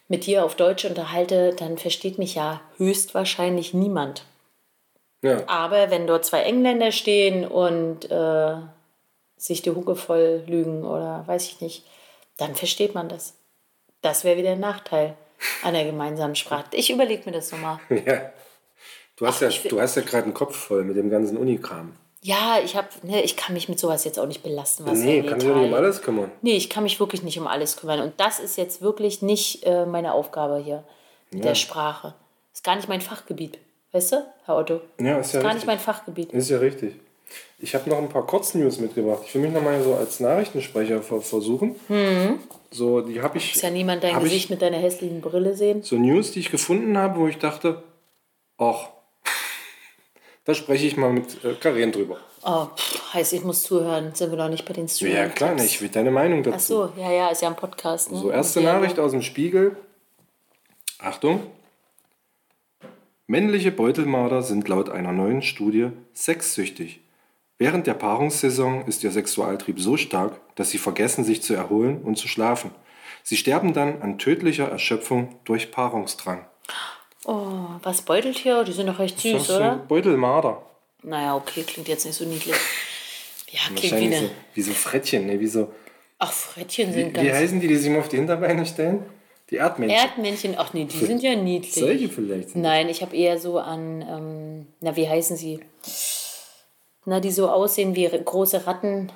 [0.09, 4.25] mit dir auf Deutsch unterhalte, dann versteht mich ja höchstwahrscheinlich niemand.
[5.27, 5.43] Ja.
[5.47, 8.55] Aber wenn dort zwei Engländer stehen und äh,
[9.37, 11.85] sich die Hucke voll lügen oder weiß ich nicht,
[12.37, 13.35] dann versteht man das.
[14.03, 15.17] Das wäre wieder ein Nachteil
[15.63, 16.67] an der gemeinsamen Sprache.
[16.73, 17.79] Ich überlege mir das nochmal.
[18.07, 18.31] Ja.
[19.19, 21.97] Du hast Ach, ja, du hast ja gerade einen Kopf voll mit dem ganzen Unikram.
[22.21, 24.85] Ja, ich habe, ne, ich kann mich mit sowas jetzt auch nicht belasten.
[24.85, 26.31] Was nee, kann sich nicht um alles kümmern.
[26.43, 28.01] Nee, ich kann mich wirklich nicht um alles kümmern.
[28.01, 30.85] Und das ist jetzt wirklich nicht äh, meine Aufgabe hier
[31.31, 31.51] mit ja.
[31.51, 32.15] der Sprache.
[32.53, 33.59] Ist gar nicht mein Fachgebiet.
[33.97, 34.83] Weißt du, Herr Otto?
[35.01, 35.55] Ja, ist ja ist gar richtig.
[35.55, 36.31] nicht mein Fachgebiet.
[36.35, 36.97] Ist ja richtig.
[37.59, 39.23] Ich habe noch ein paar Kurznews mitgebracht.
[39.27, 41.77] Ich will mich noch mal so als Nachrichtensprecher versuchen.
[41.89, 42.41] Mhm.
[42.71, 43.55] So, die habe ich.
[43.55, 45.83] Muss ja niemand dein Gesicht ich, mit deiner hässlichen Brille sehen.
[45.83, 47.83] So News, die ich gefunden habe, wo ich dachte,
[48.59, 48.91] ach,
[50.45, 52.19] da spreche ich mal mit äh, Karin drüber.
[52.45, 54.15] Oh, pff, heißt, ich muss zuhören.
[54.15, 55.17] Sind wir noch nicht bei den Streaming?
[55.17, 55.65] Ja, klar, nicht.
[55.65, 56.91] Ich will deine Meinung dazu.
[56.93, 58.13] Ach so, ja, ja, ist ja ein Podcast.
[58.13, 58.19] Ne?
[58.19, 59.75] So, erste Nachricht aus dem Spiegel.
[60.99, 61.41] Achtung.
[63.29, 67.01] Männliche Beutelmarder sind laut einer neuen Studie sexsüchtig.
[67.59, 72.17] Während der Paarungssaison ist ihr Sexualtrieb so stark, dass sie vergessen, sich zu erholen und
[72.17, 72.71] zu schlafen.
[73.25, 76.47] Sie sterben dann an tödlicher Erschöpfung durch Paarungsdrang.
[77.25, 78.63] Oh, was Beuteltier?
[78.63, 79.77] Die sind doch recht süß, oder?
[79.89, 80.63] Beutelmarder.
[81.03, 82.55] Naja, okay, klingt jetzt nicht so niedlich.
[83.49, 84.19] Ja, klingt wie, eine...
[84.19, 85.39] so, wie so Frettchen, ne?
[85.39, 85.73] Wie so,
[86.19, 87.27] Ach, Frettchen sind wie, ganz...
[87.27, 89.05] Wie heißen die, die sich immer auf die Hinterbeine stellen?
[89.51, 89.99] Die Erdmännchen.
[89.99, 91.75] Erdmännchen, ach nee, die sind ja niedlich.
[91.75, 92.57] Solche vielleicht?
[92.57, 95.61] Nein, ich habe eher so an, ähm, na, wie heißen sie?
[97.05, 99.13] Na, die so aussehen wie große Ratten.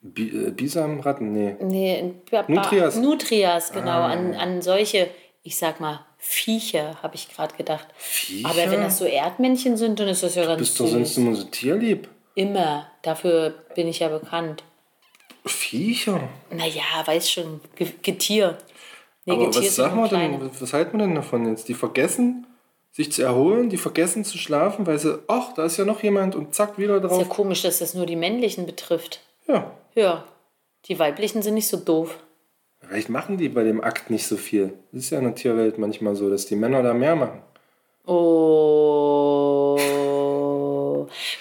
[0.00, 1.32] Bi äh, Bisamratten?
[1.32, 1.56] Nee.
[1.60, 2.14] Nee,
[2.48, 2.96] Nutrias.
[2.96, 4.00] Nutrias, genau.
[4.00, 4.06] Ah.
[4.06, 5.08] An, an solche,
[5.44, 7.86] ich sag mal, Viecher, habe ich gerade gedacht.
[7.96, 8.48] Viecher?
[8.48, 11.16] Aber wenn das so Erdmännchen sind, dann ist das ja ganz Du bist doch sonst
[11.16, 12.08] immer so tierlieb.
[12.34, 12.90] Immer.
[13.02, 14.64] Dafür bin ich ja bekannt.
[15.44, 16.28] Viecher?
[16.50, 17.60] Naja, weiß schon.
[18.02, 18.58] Getier.
[19.24, 20.50] Nee, Aber Getier was sagen wir denn?
[20.58, 21.68] Was halten wir denn davon jetzt?
[21.68, 22.46] Die vergessen,
[22.90, 26.34] sich zu erholen, die vergessen zu schlafen, weil sie, ach, da ist ja noch jemand
[26.34, 27.20] und zack, wieder drauf.
[27.20, 29.20] Ist ja komisch, dass das nur die männlichen betrifft.
[29.46, 29.70] Ja.
[29.94, 30.24] Ja.
[30.86, 32.18] Die weiblichen sind nicht so doof.
[32.80, 34.72] Vielleicht machen die bei dem Akt nicht so viel.
[34.92, 37.42] Das ist ja in der Tierwelt manchmal so, dass die Männer da mehr machen.
[38.06, 39.76] Oh.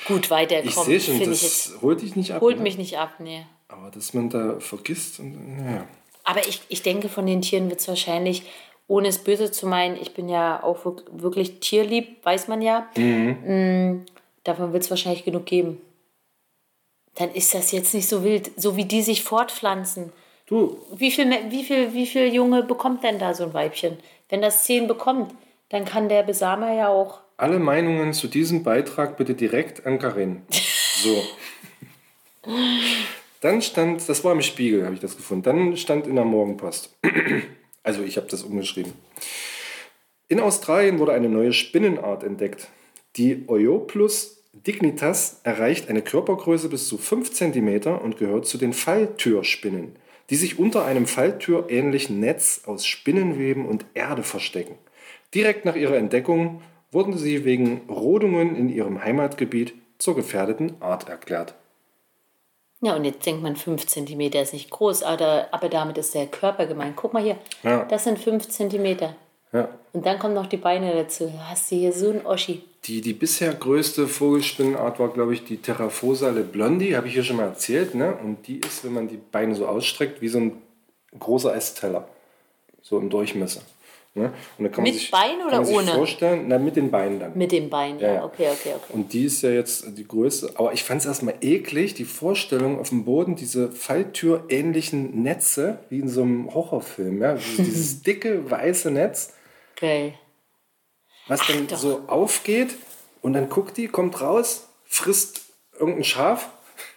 [0.05, 0.69] Gut, weiterkommen.
[0.69, 2.41] Ich sehe schon, das jetzt, holt dich nicht ab.
[2.41, 2.63] Holt ne?
[2.63, 3.45] mich nicht ab, nee.
[3.69, 5.85] Aber dass man da vergisst, und, ja.
[6.23, 8.43] Aber ich, ich denke, von den Tieren wird es wahrscheinlich,
[8.87, 10.79] ohne es böse zu meinen, ich bin ja auch
[11.11, 12.89] wirklich tierlieb, weiß man ja.
[12.97, 13.37] Mhm.
[13.45, 14.05] Mm,
[14.43, 15.79] davon wird es wahrscheinlich genug geben.
[17.15, 20.11] Dann ist das jetzt nicht so wild, so wie die sich fortpflanzen.
[20.47, 20.79] Du.
[20.95, 23.97] Wie viel, wie, viel, wie viel Junge bekommt denn da so ein Weibchen?
[24.29, 25.33] Wenn das zehn bekommt,
[25.69, 27.19] dann kann der Besamer ja auch.
[27.37, 30.41] Alle Meinungen zu diesem Beitrag bitte direkt an Karin.
[31.03, 31.23] So.
[33.41, 35.43] Dann stand, das war im Spiegel, habe ich das gefunden.
[35.43, 36.97] Dann stand in der Morgenpost.
[37.81, 38.91] Also ich habe das umgeschrieben.
[40.27, 42.67] In Australien wurde eine neue Spinnenart entdeckt.
[43.15, 49.95] Die Oyoplus dignitas erreicht eine Körpergröße bis zu 5 cm und gehört zu den Falltürspinnen
[50.29, 54.75] die sich unter einem falltürähnlichen Netz aus Spinnenweben und Erde verstecken.
[55.33, 61.55] Direkt nach ihrer Entdeckung wurden sie wegen Rodungen in ihrem Heimatgebiet zur gefährdeten Art erklärt.
[62.81, 66.27] Ja, und jetzt denkt man, 5 cm ist nicht groß, aber, aber damit ist der
[66.27, 66.95] Körper gemeint.
[66.95, 67.83] Guck mal hier, ja.
[67.85, 68.97] das sind 5 cm.
[69.51, 69.67] Ja.
[69.93, 71.31] Und dann kommen noch die Beine dazu.
[71.49, 72.63] Hast du hier so ein Oschi.
[72.85, 77.37] Die, die bisher größte Vogelspinnenart war, glaube ich, die Terrafosa leblondi, habe ich hier schon
[77.37, 77.95] mal erzählt.
[77.95, 78.13] Ne?
[78.23, 80.61] Und die ist, wenn man die Beine so ausstreckt, wie so ein
[81.17, 82.07] großer Essteller.
[82.81, 83.61] So im Durchmesser.
[84.15, 84.33] Ne?
[84.57, 85.93] mit sich, Bein oder ohne?
[85.93, 87.37] Vorstellen, na, mit den Beinen dann.
[87.37, 88.15] Mit den Beinen, ja.
[88.15, 88.25] ja.
[88.25, 88.93] Okay, okay, okay.
[88.93, 90.53] Und die ist ja jetzt die größte.
[90.55, 95.99] Aber ich fand es erstmal eklig, die Vorstellung auf dem Boden, diese Falltür-ähnlichen Netze, wie
[95.99, 97.21] in so einem Horrorfilm.
[97.21, 97.35] Ja?
[97.57, 99.33] Dieses dicke, weiße Netz.
[99.79, 100.15] Geil.
[101.27, 101.77] Was Ach, dann doch.
[101.77, 102.75] so aufgeht
[103.21, 105.41] und dann guckt die, kommt raus, frisst
[105.77, 106.49] irgendein Schaf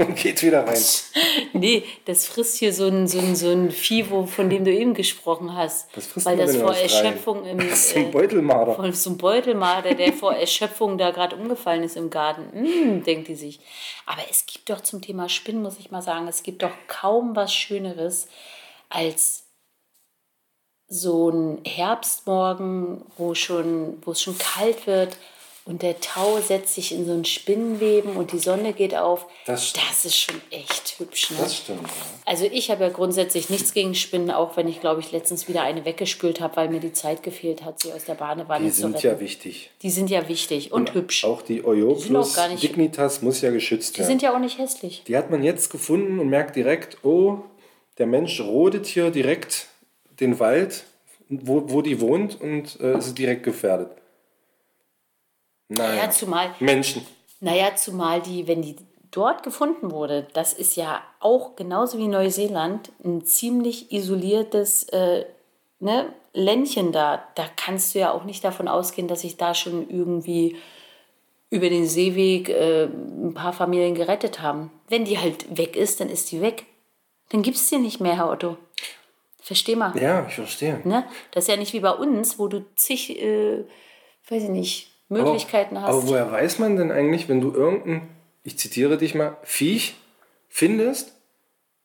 [0.07, 0.81] und geht wieder rein.
[1.53, 4.73] nee, das frisst hier so ein, so ein, so ein Vieh, wo, von dem du
[4.73, 5.89] eben gesprochen hast.
[5.97, 7.59] Was frisst Weil das vor Erschöpfung im.
[7.73, 8.85] Das ist ein Beutelmarder.
[8.85, 12.43] Äh, so ein Beutelmarder, der vor Erschöpfung da gerade umgefallen ist im Garten.
[12.53, 13.61] Mm, denkt die sich.
[14.07, 17.35] Aber es gibt doch zum Thema Spinnen, muss ich mal sagen, es gibt doch kaum
[17.37, 18.29] was Schöneres
[18.89, 19.45] als
[20.89, 25.17] so ein Herbstmorgen, wo, schon, wo es schon kalt wird
[25.65, 29.27] und der Tau setzt sich in so ein Spinnenweben und die Sonne geht auf.
[29.47, 31.31] Das, das ist schon echt hübsch.
[31.31, 31.37] Ne?
[31.41, 31.83] Das stimmt.
[31.83, 31.89] Ja.
[32.27, 35.63] Also ich habe ja grundsätzlich nichts gegen Spinnen, auch wenn ich, glaube ich, letztens wieder
[35.63, 38.95] eine weggespült habe, weil mir die Zeit gefehlt hat, sie aus der Badewanne zu retten.
[38.95, 39.71] Die sind ja wichtig.
[39.83, 41.25] Die sind ja wichtig und, und hübsch.
[41.25, 44.07] Auch die Oyoplus dignitas muss ja geschützt werden.
[44.07, 45.05] Die sind ja auch nicht hässlich.
[45.07, 47.39] Die hat man jetzt gefunden und merkt direkt, oh,
[47.99, 49.69] der Mensch rodet hier direkt
[50.19, 50.85] den Wald,
[51.29, 53.91] wo, wo die wohnt und äh, ist direkt gefährdet.
[55.77, 56.55] Naja, naja zumal.
[56.61, 57.07] Menschen.
[57.41, 58.77] Naja, zumal die, wenn die
[59.11, 65.25] dort gefunden wurde, das ist ja auch genauso wie Neuseeland ein ziemlich isoliertes äh,
[65.81, 67.23] ne, Ländchen da.
[67.35, 70.57] Da kannst du ja auch nicht davon ausgehen, dass sich da schon irgendwie
[71.51, 74.71] über den Seeweg äh, ein paar Familien gerettet haben.
[74.89, 76.65] Wenn die halt weg ist, dann ist die weg.
[77.29, 78.57] Dann gibt es die nicht mehr, Herr Otto.
[79.41, 79.95] Versteh mal.
[80.01, 80.81] Ja, ich verstehe.
[80.85, 81.05] Ne?
[81.33, 83.65] Das ist ja nicht wie bei uns, wo du zig, äh,
[84.29, 85.95] weiß ich nicht, Möglichkeiten aber, hast.
[85.95, 88.09] Aber woher weiß man denn eigentlich, wenn du irgendein,
[88.45, 89.95] ich zitiere dich mal, Viech
[90.49, 91.13] findest,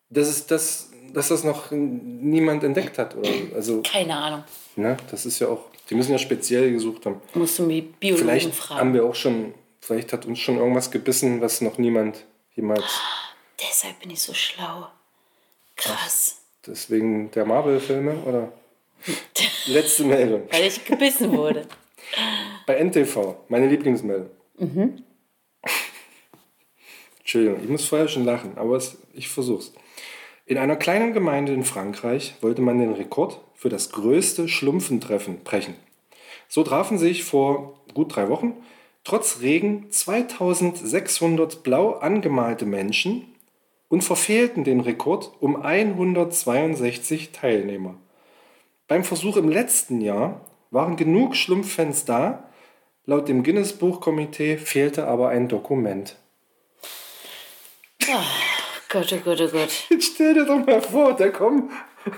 [0.10, 3.16] dass, es das, dass das noch niemand entdeckt hat?
[3.16, 3.30] Oder?
[3.56, 4.44] Also, Keine Ahnung.
[4.76, 4.98] Ne?
[5.12, 7.22] Das ist ja auch, die müssen ja speziell gesucht haben.
[7.34, 8.80] Musst du die Biologen vielleicht fragen.
[8.80, 12.84] haben wir auch schon, vielleicht hat uns schon irgendwas gebissen, was noch niemand jemals.
[13.60, 14.88] Deshalb bin ich so schlau.
[15.76, 16.38] Krass.
[16.66, 18.52] Deswegen der Marvel-Filme oder?
[19.68, 20.48] Letzte Meldung.
[20.52, 21.68] Weil ich gebissen wurde.
[22.68, 24.30] Bei NTV, meine Lieblingsmeldung.
[27.20, 29.74] Entschuldigung, ich muss vorher schon lachen, aber es, ich versuch's.
[30.46, 35.76] In einer kleinen Gemeinde in Frankreich wollte man den Rekord für das größte Schlumpfentreffen brechen.
[36.50, 38.54] So trafen sich vor gut drei Wochen
[39.06, 43.34] trotz Regen 2600 blau angemalte Menschen
[43.88, 47.96] und verfehlten den Rekord um 162 Teilnehmer.
[48.90, 52.47] Beim Versuch im letzten Jahr waren genug Schlumpffans da,
[53.08, 56.18] laut dem Guinness-Buchkomitee fehlte aber ein Dokument.
[58.90, 59.70] Gott, oh Gott, oh Gott.
[59.90, 61.72] Jetzt stell dir doch mal vor, da kommen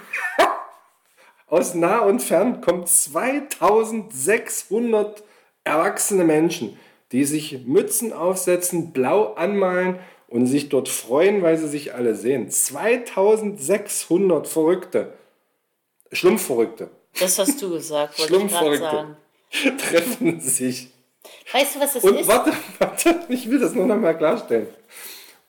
[1.48, 5.24] aus nah und fern kommen 2600
[5.64, 6.78] erwachsene Menschen,
[7.12, 9.98] die sich Mützen aufsetzen, blau anmalen
[10.28, 12.52] und sich dort freuen, weil sie sich alle sehen.
[12.52, 15.14] 2600 Verrückte.
[16.12, 16.92] Schlumpfverrückte.
[17.20, 19.18] Das hast du gesagt, wollte ich gerade sagen.
[19.78, 20.92] Treffen sich.
[21.52, 22.28] Weißt du, was das Und ist?
[22.28, 24.68] warte, warte, ich will das nur noch mal klarstellen.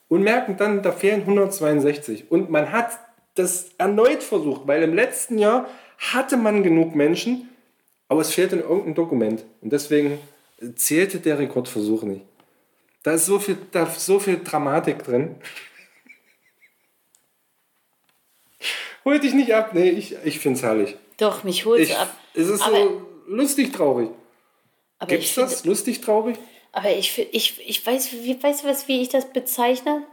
[0.08, 2.30] Und merken dann, da fehlen 162.
[2.30, 2.98] Und man hat
[3.34, 7.48] das erneut versucht, weil im letzten Jahr hatte man genug Menschen,
[8.08, 9.44] aber es fehlte irgendein Dokument.
[9.60, 10.18] Und deswegen
[10.74, 12.22] zählte der Rekordversuch nicht.
[13.02, 15.36] Da ist so viel, da ist so viel Dramatik drin.
[19.04, 19.70] Hol dich nicht ab.
[19.74, 20.96] Nee, ich, ich finde es herrlich.
[21.18, 22.14] Doch, mich du ab.
[22.34, 24.10] es ist aber, so lustig traurig.
[24.98, 25.64] aber Gibt's ich finde, das?
[25.64, 26.36] Lustig traurig?
[26.72, 30.04] aber ich, find- ich, ich weiß, wie, weißt du was, wie ich das bezeichne?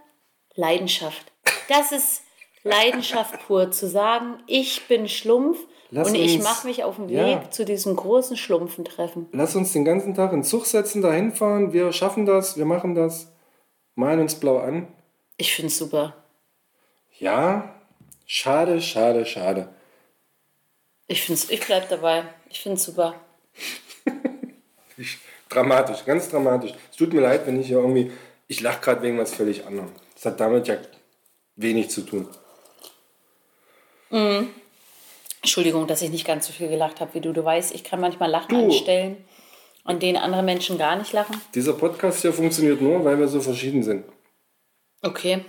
[0.56, 1.32] Leidenschaft.
[1.69, 2.23] Das ist
[2.63, 7.17] Leidenschaft pur, zu sagen, ich bin Schlumpf Lass und ich mache mich auf den Weg
[7.17, 7.51] ja.
[7.51, 9.27] zu diesem großen Schlumpfentreffen.
[9.32, 11.73] Lass uns den ganzen Tag in Zug setzen, dahin fahren.
[11.73, 13.32] Wir schaffen das, wir machen das.
[13.95, 14.88] Malen uns blau an.
[15.38, 16.15] Ich finde es super.
[17.19, 17.73] Ja,
[18.25, 19.69] schade, schade, schade.
[21.08, 22.24] Ich, find's, ich bleib dabei.
[22.50, 23.15] Ich finde es super.
[24.98, 25.17] Ich,
[25.50, 26.74] dramatisch, ganz dramatisch.
[26.91, 28.12] Es tut mir leid, wenn ich hier irgendwie.
[28.48, 29.91] Ich lache gerade wegen was völlig anderem.
[30.15, 30.78] Das hat damit ja
[31.56, 32.28] wenig zu tun.
[35.41, 37.34] Entschuldigung, dass ich nicht ganz so viel gelacht habe wie du.
[37.34, 38.65] Du weißt, ich kann manchmal Lachen Du.
[38.65, 39.17] anstellen,
[39.84, 41.39] an denen andere Menschen gar nicht lachen.
[41.56, 44.06] Dieser Podcast hier funktioniert nur, weil wir so verschieden sind.
[45.02, 45.43] Okay.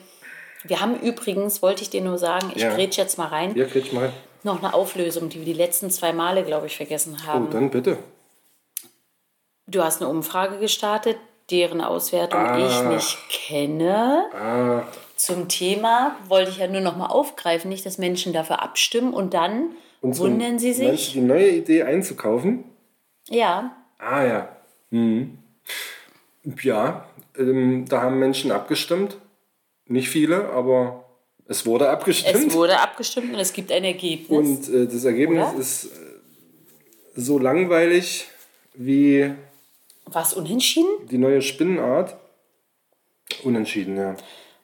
[0.64, 2.74] Wir haben übrigens, wollte ich dir nur sagen, ich Ja.
[2.74, 4.12] grätsch jetzt mal rein, Hier, krieg mal.
[4.44, 7.50] Noch eine Auflösung, die wir die letzten zwei Male, glaube ich, vergessen Oh, haben.
[7.50, 7.98] dann bitte.
[9.66, 11.18] Du hast eine Umfrage gestartet,
[11.50, 12.58] deren Auswertung Ah.
[12.58, 14.24] ich nicht kenne.
[14.34, 14.82] Ah,
[15.16, 19.34] Zum Thema wollte ich ja nur noch mal aufgreifen, nicht, dass Menschen dafür abstimmen und
[19.34, 19.70] dann
[20.00, 21.06] unsere- wundern sie Meinst sich.
[21.14, 22.64] du, die neue Idee einzukaufen?
[23.28, 24.48] Ja, Ah ja.
[24.90, 25.38] Mhm.
[26.62, 27.04] Ja,
[27.36, 29.18] ähm, da haben Menschen abgestimmt.
[29.86, 31.04] Nicht viele, aber
[31.48, 32.46] es wurde abgestimmt.
[32.48, 34.38] es wurde abgestimmt und es gibt ein Ergebnis.
[34.68, 35.58] Und äh, das Ergebnis Oder?
[35.58, 35.88] ist äh,
[37.16, 38.26] so langweilig
[38.74, 39.32] wie
[40.06, 40.88] War es unentschieden?
[41.10, 42.16] die neue Spinnenart.
[43.44, 44.16] Unentschieden, ja.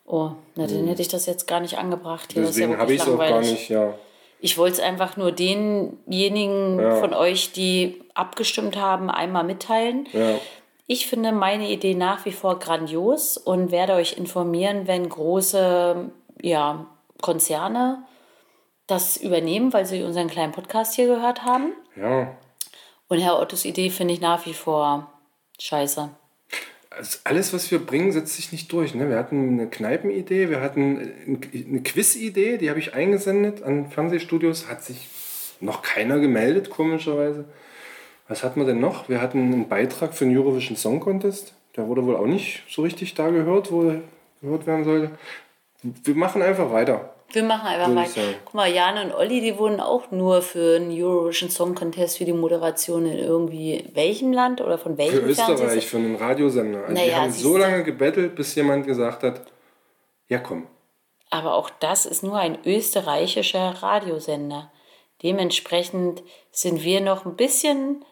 [0.07, 2.43] Oh, na dann hätte ich das jetzt gar nicht angebracht hier.
[2.43, 2.71] Ist ja Hm.
[2.73, 3.95] Deswegen habe ich es auch gar nicht, ja.
[4.41, 6.97] Ich wollte es einfach nur denjenigen Ja.
[6.97, 10.07] von euch, die abgestimmt haben, einmal mitteilen.
[10.13, 10.39] ja.
[10.87, 16.11] Ich finde meine Idee nach wie vor grandios und werde euch informieren, wenn große
[16.45, 16.87] ja,
[17.21, 18.05] Konzerne
[18.87, 21.73] das übernehmen, weil sie unseren kleinen Podcast hier gehört haben.
[21.97, 22.37] Ja.
[23.09, 25.11] Und Herr Ottos Idee finde ich nach wie vor
[25.59, 26.11] scheiße.
[26.91, 28.95] Also alles, was wir bringen, setzt sich nicht durch.
[28.95, 29.09] Ne?
[29.09, 34.85] Wir hatten eine Kneipenidee, wir hatten eine Quiz-Idee, die habe ich eingesendet an Fernsehstudios, hat
[34.85, 35.09] sich
[35.61, 37.47] noch keiner gemeldet, komischerweise.
[38.29, 39.09] Was hatten wir denn noch?
[39.09, 41.55] Wir hatten einen Beitrag für den Eurovision Song Contest.
[41.77, 44.03] Der wurde wohl auch nicht so richtig da gehört, wo er
[44.41, 45.11] gehört werden sollte.
[45.85, 47.15] Wir machen einfach weiter.
[47.31, 48.07] Wir machen einfach mal.
[48.45, 52.25] Guck mal, Jan und Olli, die wurden auch nur für einen Eurovision Song Contest für
[52.25, 56.83] die Moderation in irgendwie welchem Land oder von welchem Für Österreich, für einen Radiosender.
[56.83, 59.43] Also naja, die haben so lange gebettelt, bis jemand gesagt hat,
[60.29, 60.67] ja komm.
[61.31, 64.71] Aber auch das ist nur ein österreichischer Radiosender.
[65.23, 68.05] Dementsprechend sind wir noch ein bisschen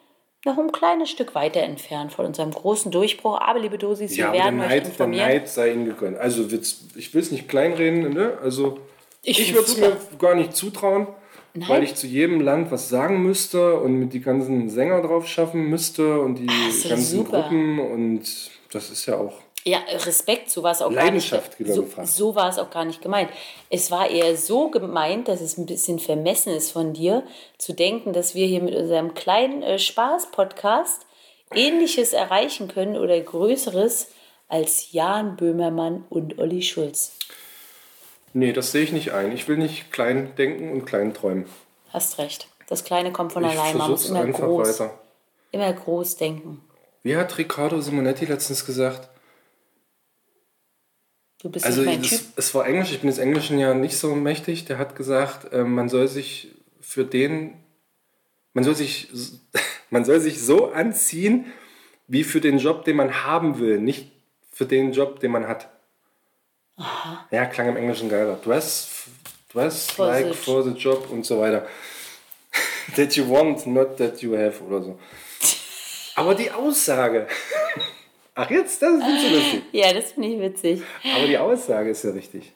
[0.44, 3.40] noch ein kleines Stück weiter entfernt von unserem großen Durchbruch.
[3.40, 5.28] Aber liebe Dosis, wir ja, werden der Neid, euch informieren.
[5.28, 6.18] Der Neid sei ihnen gegönnt.
[6.18, 6.46] Also
[6.96, 8.38] ich will es nicht kleinreden, ne?
[8.42, 8.78] Also
[9.22, 11.07] ich, ich würde es mir gar nicht zutrauen,
[11.55, 11.68] Nein.
[11.68, 15.70] weil ich zu jedem Land was sagen müsste und mit die ganzen Sänger drauf schaffen
[15.70, 17.42] müsste und die ganzen super.
[17.42, 18.22] Gruppen und
[18.72, 21.33] das ist ja auch ja, Respekt, so war es auch gar nicht.
[21.61, 23.31] So, so war es auch gar nicht gemeint.
[23.70, 27.22] Es war eher so gemeint, dass es ein bisschen vermessen ist von dir,
[27.59, 31.07] zu denken, dass wir hier mit unserem kleinen äh, Spaß-Podcast
[31.55, 34.09] Ähnliches erreichen können oder Größeres
[34.48, 37.12] als Jan Böhmermann und Olli Schulz.
[38.33, 39.33] Nee, das sehe ich nicht ein.
[39.33, 41.46] Ich will nicht klein denken und klein träumen.
[41.90, 42.48] Hast recht.
[42.66, 43.77] Das Kleine kommt von ich allein.
[43.77, 44.98] Man muss immer groß, weiter.
[45.51, 46.62] immer groß denken.
[47.03, 49.12] Wie hat Riccardo Simonetti letztens gesagt?
[51.42, 52.20] Du bist also mein Typ.
[52.37, 54.64] Es war Englisch, ich bin des Englischen ja nicht so mächtig.
[54.64, 57.55] Der hat gesagt, äh, man soll sich für den,
[58.52, 59.09] man soll sich,
[59.90, 61.46] man soll sich so anziehen,
[62.07, 64.12] wie für den Job, den man haben will, nicht
[64.52, 65.68] für den Job, den man hat.
[66.76, 67.26] Aha.
[67.33, 68.38] Ja, klang im Englischen geiler.
[68.44, 69.07] Dress,
[69.52, 71.66] dress for like the for the job und so weiter.
[72.96, 74.98] that you want, not that you have oder so.
[76.14, 77.26] Aber die Aussage.
[78.35, 78.81] Ach, jetzt?
[78.81, 79.62] Das ist nicht so lustig.
[79.73, 80.83] Ja, das finde ich witzig.
[81.16, 82.53] Aber die Aussage ist ja richtig.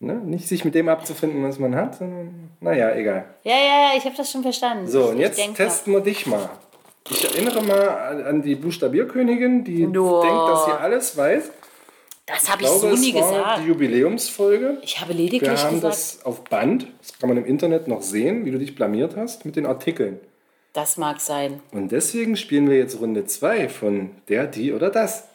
[0.00, 0.14] Ne?
[0.14, 3.26] Nicht sich mit dem abzufinden, was man hat, sondern, naja, egal.
[3.42, 4.86] Ja, ja, ja, ich habe das schon verstanden.
[4.86, 6.48] So, und jetzt testen wir dich mal.
[7.10, 10.22] Ich erinnere mal an die Buchstabierkönigin, die no.
[10.22, 11.50] denkt, dass sie alles weiß.
[12.26, 13.58] Das habe ich, glaube, so nie es war gesagt.
[13.62, 14.78] Die Jubiläumsfolge.
[14.82, 15.94] Ich habe lediglich Wir haben gesagt.
[15.94, 16.86] das auf Band.
[17.00, 20.20] Das kann man im Internet noch sehen, wie du dich blamiert hast mit den Artikeln.
[20.78, 21.60] Das mag sein.
[21.72, 25.26] Und deswegen spielen wir jetzt Runde 2 von der, die oder das.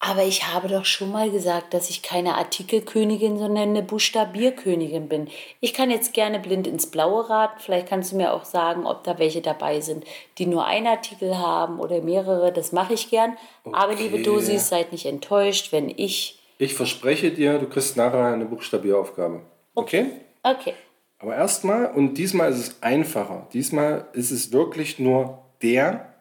[0.00, 5.28] Aber ich habe doch schon mal gesagt, dass ich keine Artikelkönigin, sondern eine Buchstabierkönigin bin.
[5.60, 7.60] Ich kann jetzt gerne blind ins Blaue raten.
[7.60, 10.04] Vielleicht kannst du mir auch sagen, ob da welche dabei sind,
[10.38, 12.52] die nur einen Artikel haben oder mehrere.
[12.52, 13.36] Das mache ich gern.
[13.62, 13.76] Okay.
[13.76, 16.40] Aber liebe Dosis, seid nicht enttäuscht, wenn ich.
[16.58, 19.42] Ich verspreche dir, du kriegst nachher eine Buchstabieraufgabe.
[19.76, 20.06] Okay?
[20.42, 20.72] Okay.
[20.72, 20.74] okay.
[21.20, 23.46] Aber erstmal, und diesmal ist es einfacher.
[23.52, 26.14] Diesmal ist es wirklich nur der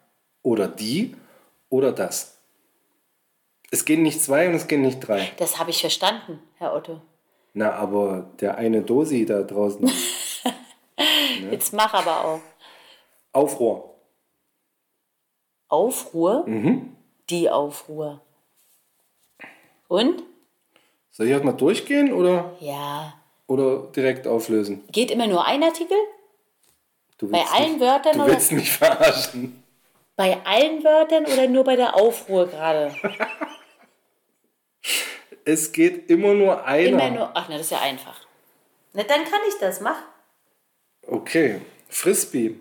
[0.44, 1.16] oder die
[1.70, 2.38] oder das.
[3.72, 5.32] Es gehen nicht zwei und es gehen nicht drei.
[5.38, 7.02] Das habe ich verstanden, Herr Otto.
[7.54, 9.86] Na, aber der eine Dosi da draußen.
[10.96, 11.52] ne?
[11.52, 12.42] Jetzt mach aber auch.
[13.32, 13.96] Aufruhr.
[15.70, 16.46] Aufruhr?
[16.46, 16.98] Mhm.
[17.30, 18.22] Die Aufruhr.
[19.88, 20.24] Und?
[21.12, 22.54] Soll ich erstmal durchgehen oder?
[22.60, 23.19] Ja.
[23.50, 24.84] Oder direkt auflösen?
[24.92, 25.98] Geht immer nur ein Artikel?
[27.20, 28.20] bei allen mich, Wörtern?
[28.20, 28.60] Du willst oder?
[28.60, 29.64] mich verarschen.
[30.16, 32.94] Bei allen Wörtern oder nur bei der Aufruhr gerade?
[35.46, 36.90] es geht immer nur einer.
[36.90, 38.22] Immer nur, ach ne, das ist ja einfach.
[38.94, 39.98] Na, dann kann ich das, mach.
[41.08, 42.56] Okay, Frisbee.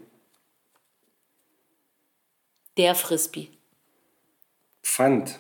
[2.79, 3.51] Der Frisbee.
[4.83, 5.39] Pfand.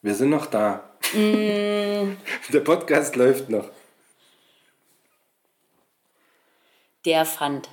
[0.00, 0.87] Wir sind noch da.
[1.12, 2.16] Mm.
[2.52, 3.70] Der Podcast läuft noch.
[7.04, 7.68] Der fand.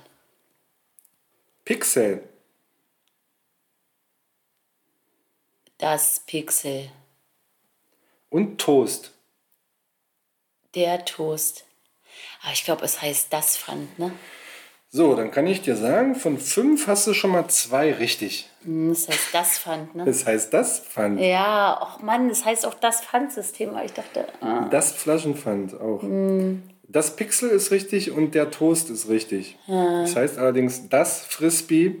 [1.64, 2.26] Pixel.
[5.78, 6.90] Das Pixel.
[8.30, 9.12] Und Toast.
[10.74, 11.64] Der Toast.
[12.42, 14.16] Aber ich glaube, es heißt das Pfand, ne?
[14.96, 18.48] So, dann kann ich dir sagen, von fünf hast du schon mal zwei richtig.
[18.64, 20.06] Hm, das heißt das Pfand, ne?
[20.06, 21.20] Das heißt das Pfand.
[21.20, 24.26] Ja, ach Mann, das heißt auch das Pfandsystem, aber ich dachte.
[24.40, 24.68] Ah.
[24.70, 26.00] Das Flaschenpfand auch.
[26.02, 26.62] Mm.
[26.88, 29.58] Das Pixel ist richtig und der Toast ist richtig.
[29.68, 30.00] Ah.
[30.00, 31.96] Das heißt allerdings das Frisbee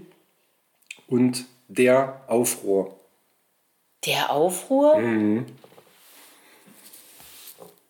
[1.06, 2.98] und der Aufruhr.
[4.06, 4.96] Der Aufruhr?
[4.96, 5.44] Mhm.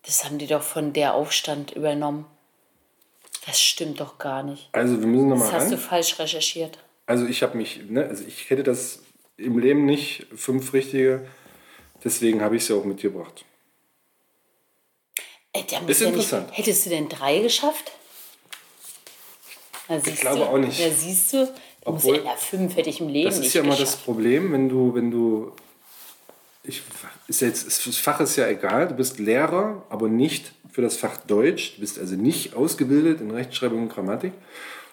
[0.05, 2.25] Das haben die doch von der Aufstand übernommen.
[3.47, 4.67] Das stimmt doch gar nicht.
[4.73, 5.71] Also wir müssen nochmal Das hast rein.
[5.71, 6.77] du falsch recherchiert.
[7.05, 8.99] Also ich habe mich, ne, also ich hätte das
[9.37, 11.25] im Leben nicht fünf richtige,
[12.03, 13.45] deswegen habe ich sie auch mitgebracht.
[15.53, 16.49] Ey, ist ja interessant.
[16.49, 17.93] Nicht, hättest du denn drei geschafft?
[20.05, 20.77] ich glaube du, auch nicht.
[20.77, 21.53] Ja, siehst du, du
[21.85, 24.93] Obwohl, ja, fünf hätte ich im Leben Das ist ja mal das Problem, wenn du,
[24.93, 25.53] wenn du,
[26.67, 26.83] ich,
[27.27, 31.17] ist jetzt, das Fach ist ja egal, du bist Lehrer, aber nicht für das Fach
[31.17, 31.75] Deutsch.
[31.75, 34.33] Du bist also nicht ausgebildet in Rechtschreibung und Grammatik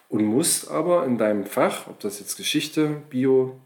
[0.09, 3.61] und musst aber in deinem Fach, ob das jetzt Geschichte, Bio,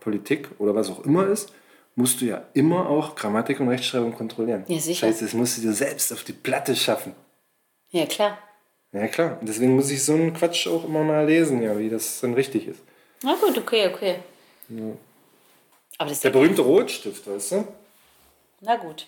[0.00, 1.52] Politik oder was auch immer ist,
[1.94, 4.64] musst du ja immer auch Grammatik und Rechtschreibung kontrollieren.
[4.68, 5.06] Ja, sicher.
[5.06, 7.14] Scheiße, das musst du dir selbst auf die Platte schaffen.
[7.90, 8.38] Ja, klar.
[8.92, 9.38] Ja, klar.
[9.40, 12.34] Und deswegen muss ich so einen Quatsch auch immer mal lesen, ja, wie das dann
[12.34, 12.80] richtig ist.
[13.22, 14.16] Na gut, okay, okay.
[15.98, 17.64] Aber das ist Der berühmte Rotstift, weißt du?
[18.60, 19.06] Na gut.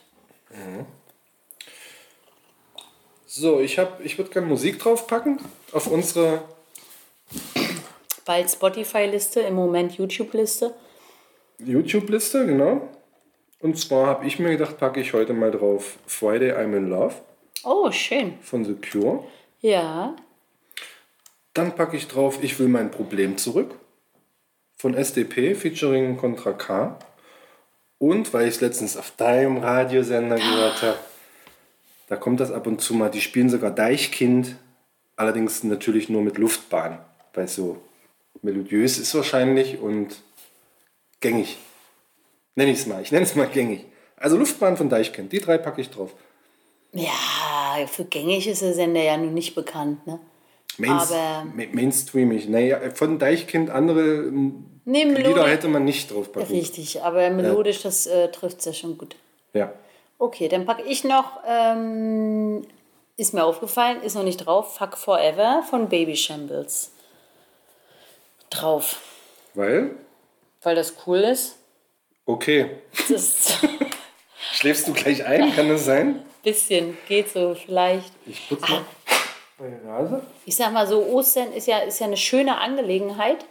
[3.26, 5.39] So, ich, hab- ich würde gerne Musik draufpacken
[5.72, 6.43] auf unsere
[8.24, 10.74] Bald Spotify-Liste, im Moment YouTube-Liste.
[11.59, 12.89] YouTube-Liste, genau.
[13.61, 17.14] Und zwar habe ich mir gedacht, packe ich heute mal drauf Friday I'm in Love
[17.64, 18.39] Oh, schön.
[18.41, 19.24] von The Cure.
[19.61, 20.14] Ja.
[21.55, 23.74] Dann packe ich drauf Ich will mein Problem zurück
[24.78, 26.98] von SDP featuring Contra K.
[27.98, 30.98] Und weil ich es letztens auf deinem Radiosender gehört habe,
[32.06, 33.10] da kommt das ab und zu mal.
[33.10, 34.56] Die spielen sogar Deichkind,
[35.16, 37.00] allerdings natürlich nur mit Luftbahn,
[37.34, 37.82] weil es so
[38.42, 40.16] melodiös ist wahrscheinlich und
[41.20, 41.58] gängig.
[42.54, 43.02] Nenne ich es mal.
[43.02, 43.84] Ich nenne es mal gängig.
[44.16, 46.14] Also Luftbahn von Deichkind, die drei packe ich drauf.
[46.92, 50.20] Ja, für gängig ist der Sender ja nun nicht bekannt, ne?
[50.76, 52.48] Mains Aber- Ma- Mainstreamig.
[52.48, 54.30] Naja, von Deichkind andere
[54.84, 56.48] Nee, Lieder hätte man nicht draufpacken.
[56.54, 59.16] Richtig, aber melodisch, das äh, trifft es ja schon gut.
[59.52, 59.72] Ja.
[60.18, 62.66] Okay, dann packe ich noch, ähm,
[63.16, 66.90] ist mir aufgefallen, ist noch nicht drauf, Fuck Forever von Baby Shambles.
[68.50, 69.00] Drauf,
[69.54, 69.90] Weil?
[70.62, 71.56] weil das cool ist.
[72.24, 72.70] Okay.
[73.08, 73.58] Ist
[74.54, 75.54] Schläfst du gleich ein?
[75.54, 76.22] Kann das sein?
[76.42, 78.10] bisschen, geht so vielleicht.
[78.24, 78.86] Ich putze mal meine Nase.
[80.46, 83.44] Ich sag mal so, Ostern ist ja, ist ja eine schöne Angelegenheit,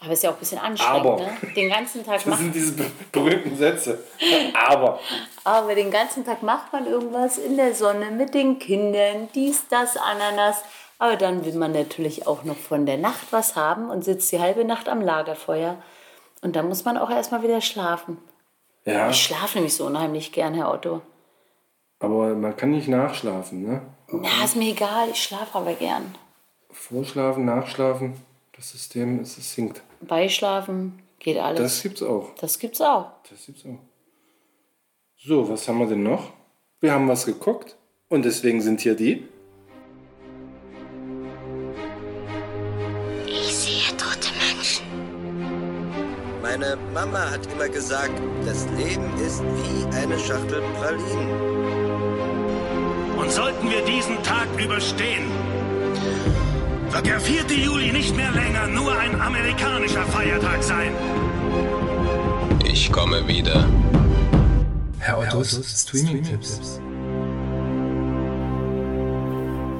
[0.00, 1.16] aber ist ja auch ein bisschen anstrengend, Aber.
[1.16, 1.30] ne?
[1.56, 3.98] Den ganzen Tag Das macht sind diese be- berühmten Sätze.
[4.54, 5.00] Aber.
[5.44, 9.96] Aber den ganzen Tag macht man irgendwas in der Sonne mit den Kindern, dies, das,
[9.96, 10.62] Ananas.
[10.98, 14.40] Aber dann will man natürlich auch noch von der Nacht was haben und sitzt die
[14.40, 15.76] halbe Nacht am Lagerfeuer.
[16.42, 18.18] Und dann muss man auch erstmal wieder schlafen.
[18.84, 21.00] Ja, Ich schlafe nämlich so unheimlich gern, Herr Otto.
[22.00, 23.82] aber man kann nicht nachschlafen, ne?
[24.12, 26.14] Na, ist mir egal, ich schlafe aber gern.
[26.70, 28.14] Vorschlafen, nachschlafen,
[28.56, 29.82] das System, es es hinkt.
[30.00, 31.60] Beischlafen geht alles.
[31.60, 32.34] Das gibt's auch.
[32.40, 33.12] das gibt's auch.
[33.28, 33.78] Das gibt's auch.
[35.16, 36.32] So, was haben wir denn noch?
[36.80, 37.76] Wir haben was geguckt
[38.08, 39.28] und deswegen sind hier die.
[43.26, 44.86] Ich sehe tote Menschen.
[46.42, 51.79] Meine Mama hat immer gesagt, das Leben ist wie eine Schachtel Pralinen.
[53.30, 55.30] Sollten wir diesen Tag überstehen,
[56.90, 57.44] wird der 4.
[57.58, 60.90] Juli nicht mehr länger nur ein amerikanischer Feiertag sein.
[62.64, 63.68] Ich komme wieder.
[64.98, 66.80] Herr Ottos Streaming-Tipps.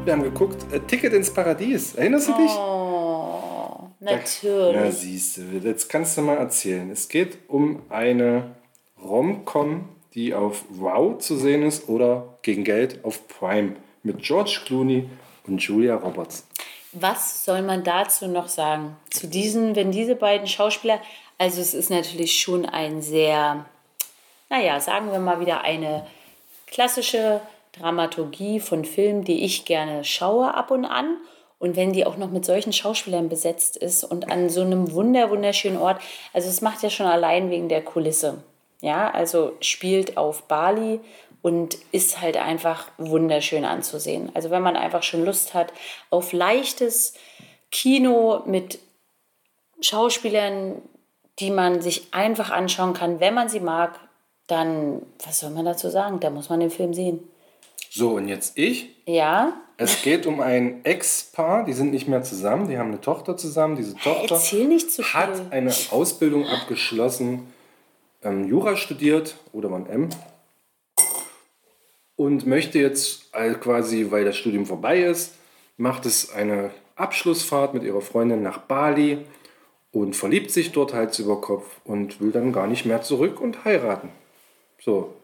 [0.05, 1.96] Wir haben geguckt, äh, Ticket ins Paradies.
[1.96, 2.53] Erinnerst du dich?
[2.53, 4.94] Oh, Na natürlich.
[4.94, 6.88] siehst du, jetzt kannst du mal erzählen.
[6.92, 8.55] Es geht um eine
[9.03, 15.09] Rom-Com, die auf Wow zu sehen ist oder gegen Geld auf Prime mit George Clooney
[15.47, 16.47] und Julia Roberts.
[16.93, 18.97] Was soll man dazu noch sagen?
[19.11, 21.01] Zu diesen, wenn diese beiden Schauspieler,
[21.38, 23.64] also es ist natürlich schon ein sehr,
[24.49, 26.07] naja, sagen wir mal wieder eine
[26.66, 27.41] klassische
[27.72, 31.16] Dramaturgie von Filmen, die ich gerne schaue ab und an.
[31.61, 35.30] Und wenn die auch noch mit solchen Schauspielern besetzt ist und an so einem wunder,
[35.30, 36.01] wunderschönen Ort,
[36.32, 38.43] also es macht ja schon allein wegen der Kulisse.
[38.80, 41.01] Ja, also spielt auf Bali
[41.43, 44.30] und ist halt einfach wunderschön anzusehen.
[44.34, 45.72] Also wenn man einfach schon Lust hat
[46.11, 47.14] auf leichtes
[47.70, 48.78] Kino mit
[49.80, 50.82] Schauspielern,
[51.38, 53.99] die man sich einfach anschauen kann, wenn man sie mag,
[54.47, 56.20] dann, was soll man dazu sagen?
[56.20, 57.20] Da muss man den Film sehen.
[57.88, 58.88] So, und jetzt ich.
[59.07, 63.36] Ja, Es geht um ein Ex-Paar, die sind nicht mehr zusammen, die haben eine Tochter
[63.36, 63.76] zusammen.
[63.76, 67.51] Diese Tochter erzähl nicht zu hat eine Ausbildung abgeschlossen,
[68.22, 70.11] ähm, Jura studiert oder man M
[72.20, 75.36] und möchte jetzt äh, quasi, weil das Studium vorbei ist,
[75.78, 79.24] macht es eine Abschlussfahrt mit ihrer Freundin nach Bali
[79.90, 83.64] und verliebt sich dort Hals über Kopf und will dann gar nicht mehr zurück und
[83.64, 84.10] heiraten.
[84.82, 85.14] So.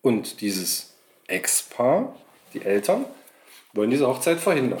[0.00, 0.94] Und dieses
[1.26, 2.16] Ex-Paar,
[2.54, 3.04] die Eltern,
[3.74, 4.80] wollen diese Hochzeit verhindern.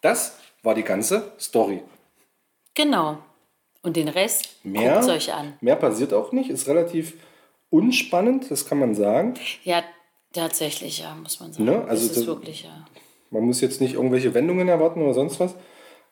[0.00, 1.82] Das war die ganze Story.
[2.74, 3.18] Genau.
[3.82, 5.52] Und den Rest Mehr, guckt euch an.
[5.60, 7.12] mehr passiert auch nicht, ist relativ
[7.70, 9.34] unspannend, das kann man sagen.
[9.62, 9.84] Ja,
[10.32, 11.64] tatsächlich, ja, muss man sagen.
[11.64, 12.86] Ne, also das ist das- wirklich, ja.
[13.30, 15.54] Man muss jetzt nicht irgendwelche Wendungen erwarten oder sonst was.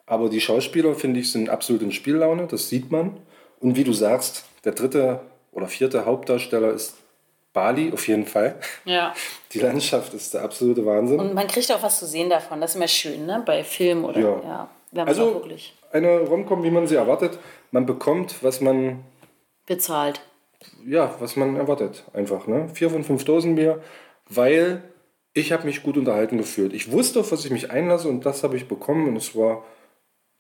[0.07, 3.17] Aber die Schauspieler, finde ich, sind absolut in Spiellaune, das sieht man.
[3.61, 5.21] Und wie du sagst, der dritte
[5.53, 6.95] oder vierte Hauptdarsteller ist
[7.53, 8.55] Bali, auf jeden Fall.
[8.85, 9.13] Ja.
[9.53, 11.19] Die Landschaft ist der absolute Wahnsinn.
[11.19, 12.61] Und man kriegt auch was zu sehen davon.
[12.61, 13.43] Das ist immer schön, ne?
[13.45, 14.69] Bei Film oder Ja.
[14.93, 15.03] ja.
[15.03, 17.39] Auch also wirklich eine Romcom, wie man sie erwartet.
[17.73, 19.01] Man bekommt, was man
[19.67, 20.21] bezahlt.
[20.87, 22.05] ja, was man erwartet.
[22.15, 22.69] Einfach, ne?
[22.73, 23.83] Vier von fünf Dosenbier,
[24.29, 24.83] weil
[25.35, 26.73] ich habe mich gut unterhalten gefühlt.
[26.73, 29.65] Ich wusste, auf was ich mich einlasse und das habe ich bekommen und es war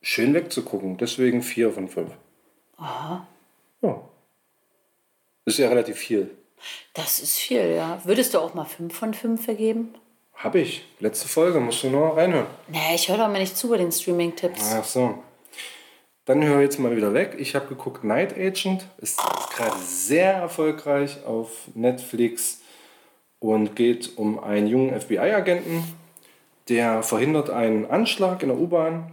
[0.00, 0.96] schön wegzugucken.
[0.96, 2.12] Deswegen vier von fünf.
[2.76, 3.26] Aha.
[3.82, 4.00] Ja.
[5.44, 6.30] Ist ja relativ viel.
[6.94, 8.00] Das ist viel, ja.
[8.04, 9.94] Würdest du auch mal fünf von fünf vergeben?
[10.34, 10.84] Habe ich.
[11.00, 12.46] Letzte Folge, musst du noch reinhören.
[12.68, 14.74] Nee, ich höre doch mal nicht zu bei den Streaming-Tipps.
[14.74, 15.22] Ach so.
[16.24, 17.36] Dann höre jetzt mal wieder weg.
[17.38, 22.60] Ich habe geguckt, Night Agent ist gerade sehr erfolgreich auf Netflix
[23.40, 25.84] und geht um einen jungen FBI-Agenten,
[26.68, 29.12] der verhindert einen Anschlag in der U-Bahn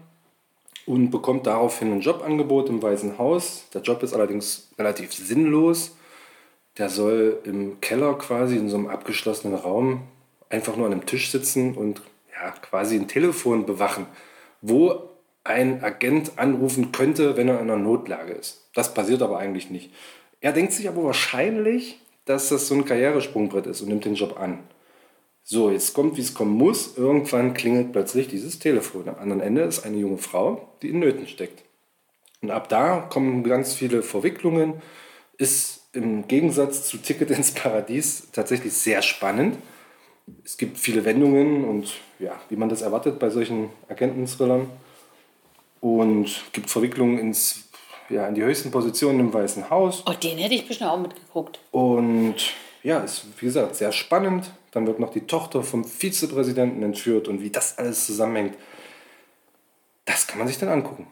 [0.85, 3.67] und bekommt daraufhin ein Jobangebot im Weißen Haus.
[3.73, 5.95] Der Job ist allerdings relativ sinnlos.
[6.77, 10.01] Der soll im Keller quasi in so einem abgeschlossenen Raum
[10.49, 12.01] einfach nur an einem Tisch sitzen und
[12.33, 14.05] ja, quasi ein Telefon bewachen,
[14.61, 15.09] wo
[15.43, 18.67] ein Agent anrufen könnte, wenn er in einer Notlage ist.
[18.73, 19.91] Das passiert aber eigentlich nicht.
[20.41, 24.39] Er denkt sich aber wahrscheinlich, dass das so ein Karrieresprungbrett ist und nimmt den Job
[24.39, 24.59] an.
[25.43, 26.97] So, jetzt kommt, wie es kommen muss.
[26.97, 29.07] Irgendwann klingelt plötzlich dieses Telefon.
[29.07, 31.63] Am anderen Ende ist eine junge Frau, die in Nöten steckt.
[32.41, 34.81] Und ab da kommen ganz viele Verwicklungen.
[35.37, 39.57] Ist im Gegensatz zu Ticket ins Paradies tatsächlich sehr spannend.
[40.43, 44.67] Es gibt viele Wendungen und ja, wie man das erwartet bei solchen Agenten-Thrillern.
[45.79, 47.64] Und gibt Verwicklungen ins,
[48.09, 50.03] ja, in die höchsten Positionen im Weißen Haus.
[50.07, 51.59] Oh, den hätte ich bestimmt auch mitgeguckt.
[51.71, 52.35] Und
[52.83, 54.51] ja, ist wie gesagt sehr spannend.
[54.71, 58.55] Dann wird noch die Tochter vom Vizepräsidenten entführt und wie das alles zusammenhängt.
[60.05, 61.07] Das kann man sich dann angucken.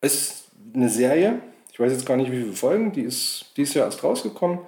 [0.00, 0.44] Es ist
[0.74, 1.40] eine Serie.
[1.72, 2.92] Ich weiß jetzt gar nicht, wie viele Folgen.
[2.92, 4.60] Die ist dieses Jahr erst rausgekommen.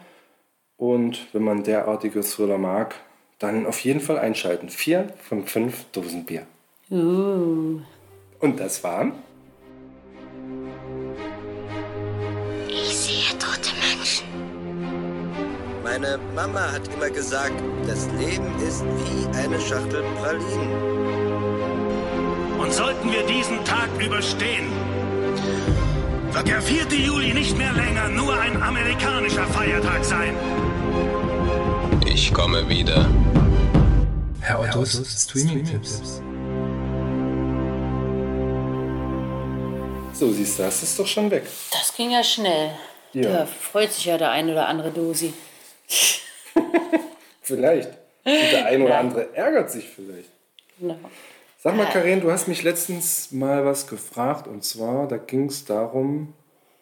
[0.77, 2.95] Und wenn man derartige Thriller mag,
[3.39, 4.69] dann auf jeden Fall einschalten.
[4.69, 6.47] Vier von fünf Dosen Bier.
[6.91, 7.81] Uh.
[8.41, 9.15] Und das waren
[15.93, 17.53] Meine Mama hat immer gesagt,
[17.87, 20.73] das Leben ist wie eine Schachtel Pralinen.
[22.59, 24.73] Und sollten wir diesen Tag überstehen,
[26.31, 26.87] wird der 4.
[26.99, 30.35] Juli nicht mehr länger nur ein amerikanischer Feiertag sein.
[32.07, 33.07] Ich komme wieder.
[34.41, 36.23] Herr Ottos Streaming-Tipps.
[40.15, 41.47] so, siehst du, das ist doch schon weg.
[41.71, 42.71] Das ging ja schnell.
[43.13, 43.31] Ja.
[43.31, 45.35] Da freut sich ja der ein oder andere Dosi.
[47.43, 47.91] Vielleicht.
[48.25, 49.07] Und der ein oder Nein.
[49.07, 50.31] andere ärgert sich vielleicht.
[50.79, 50.97] Genau.
[51.59, 55.65] Sag mal, Karin, du hast mich letztens mal was gefragt und zwar, da ging es
[55.65, 56.35] darum,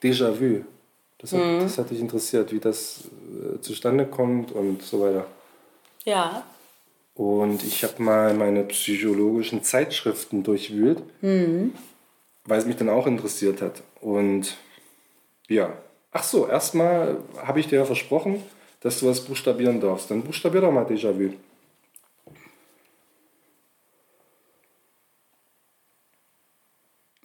[0.03, 0.65] Déjà-vu.
[1.19, 3.05] Das hat, das hat dich interessiert, wie das
[3.55, 5.27] äh, zustande kommt und so weiter.
[6.05, 6.45] Ja.
[7.15, 13.83] Und ich habe mal meine psychologischen Zeitschriften durchwühlt, weil es mich dann auch interessiert hat.
[14.01, 14.57] Und
[15.49, 15.75] ja,
[16.13, 18.43] ach so, erstmal habe ich dir ja versprochen,
[18.81, 20.11] dass du was buchstabieren darfst.
[20.11, 21.35] Dann buchstabier doch mal Déjà-vu.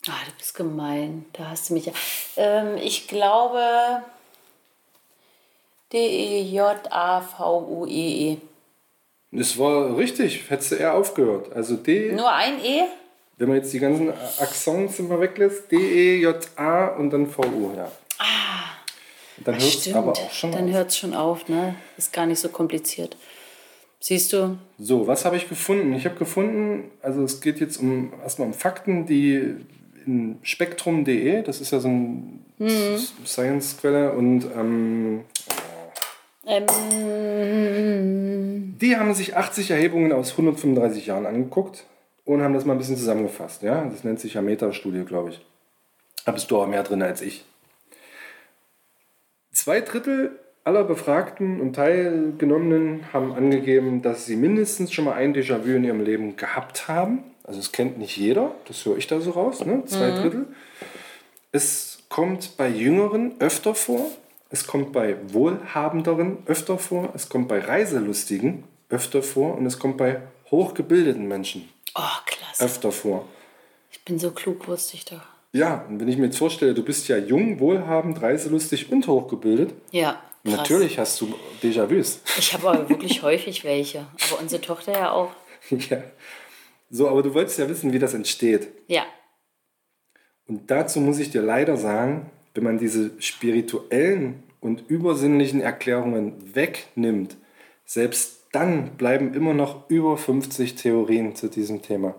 [0.08, 1.26] Ah, du bist gemein.
[1.34, 1.94] Da hast du mich ja.
[2.38, 4.04] Ähm, ich glaube
[5.92, 8.38] E D-E-J-A-V-U-E-E.
[9.32, 11.54] Das war richtig, hättest du eher aufgehört.
[11.54, 12.84] Also D, Nur ein E?
[13.38, 17.92] wenn man jetzt die ganzen Accents immer weglässt, D-E-J-A und dann V-U, ja.
[19.44, 20.72] Dann hört es aber auch schon Dann auf.
[20.72, 21.76] hört es schon auf, ne?
[21.98, 23.18] Ist gar nicht so kompliziert.
[24.00, 24.58] Siehst du?
[24.78, 25.94] So, was habe ich gefunden?
[25.94, 29.56] Ich habe gefunden, also es geht jetzt um erstmal um Fakten, die
[30.06, 35.22] in spektrum.de, das ist ja so eine Science-Quelle, und ähm,
[36.48, 36.68] Ähm,
[38.80, 41.86] die haben sich 80 Erhebungen aus 135 Jahren angeguckt
[42.24, 43.64] und haben das mal ein bisschen zusammengefasst.
[43.64, 43.86] Ja?
[43.86, 45.42] Das nennt sich ja Meta-Studie, glaube ich.
[46.26, 47.46] Da bist du auch mehr drin als ich.
[49.56, 55.70] Zwei Drittel aller Befragten und Teilgenommenen haben angegeben, dass sie mindestens schon mal ein Déjà-vu
[55.78, 57.24] in ihrem Leben gehabt haben.
[57.46, 59.86] Also es kennt nicht jeder, das höre ich da so raus, ne?
[59.86, 60.48] zwei Drittel.
[61.54, 64.12] Es kommt bei Jüngeren öfter vor,
[64.50, 69.96] es kommt bei Wohlhabenderen öfter vor, es kommt bei Reiselustigen öfter vor und es kommt
[69.96, 70.20] bei
[70.52, 72.02] hochgebildeten Menschen oh,
[72.60, 73.26] öfter vor.
[73.90, 75.35] Ich bin so klug, wusste ich doch.
[75.56, 79.74] Ja, und wenn ich mir jetzt vorstelle, du bist ja jung, wohlhabend, reiselustig und hochgebildet,
[79.92, 80.22] Ja.
[80.44, 80.58] Krass.
[80.58, 81.34] natürlich hast du
[81.64, 82.20] Déjà-vus.
[82.38, 84.00] Ich habe aber wirklich häufig welche.
[84.30, 85.32] Aber unsere Tochter ja auch.
[85.70, 86.04] ja.
[86.90, 88.68] So, aber du wolltest ja wissen, wie das entsteht.
[88.88, 89.04] Ja.
[90.46, 97.38] Und dazu muss ich dir leider sagen, wenn man diese spirituellen und übersinnlichen Erklärungen wegnimmt,
[97.86, 102.14] selbst dann bleiben immer noch über 50 Theorien zu diesem Thema.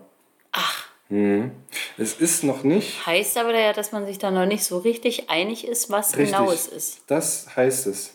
[1.09, 1.49] Ach,
[1.97, 5.29] Es ist noch nicht Heißt aber ja, dass man sich da noch nicht so richtig
[5.29, 6.35] einig ist, was richtig.
[6.35, 7.01] genau es ist.
[7.07, 8.13] Das heißt es.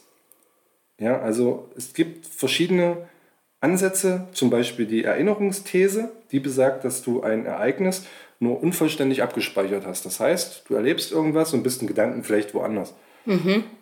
[1.01, 3.09] Ja, also es gibt verschiedene
[3.61, 8.05] Ansätze, zum Beispiel die Erinnerungsthese, die besagt, dass du ein Ereignis
[8.41, 10.05] nur unvollständig abgespeichert hast.
[10.05, 12.95] Das heißt, du erlebst irgendwas und bist in Gedanken vielleicht woanders.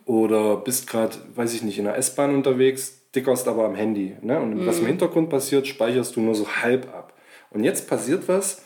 [0.05, 4.17] Oder bist gerade, weiß ich nicht, in der S-Bahn unterwegs, dickerst aber am Handy.
[4.21, 4.39] Ne?
[4.39, 7.15] Und was im Hintergrund passiert, speicherst du nur so halb ab.
[7.51, 8.63] Und jetzt passiert was,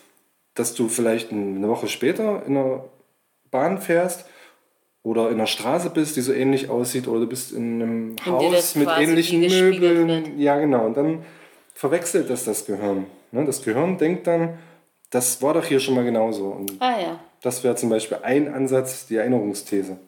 [0.55, 2.85] dass du vielleicht eine Woche später in der
[3.51, 4.27] Bahn fährst
[5.03, 8.75] oder in einer Straße bist, die so ähnlich aussieht, oder du bist in einem Haus
[8.75, 10.39] mit ähnlichen Möbeln.
[10.39, 10.87] Ja, genau.
[10.87, 11.25] Und dann
[11.75, 13.07] verwechselt das das Gehirn.
[13.33, 13.45] Ne?
[13.45, 14.59] Das Gehirn denkt dann,
[15.11, 16.47] das war doch hier schon mal genauso.
[16.47, 17.21] Und Ah ja.
[17.43, 19.99] das wäre zum Beispiel ein Ansatz, die Erinnerungsthese.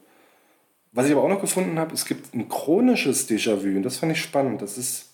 [0.93, 4.13] Was ich aber auch noch gefunden habe, es gibt ein chronisches Déjà-vu und das fand
[4.13, 4.63] ich spannend.
[4.63, 5.11] Das ist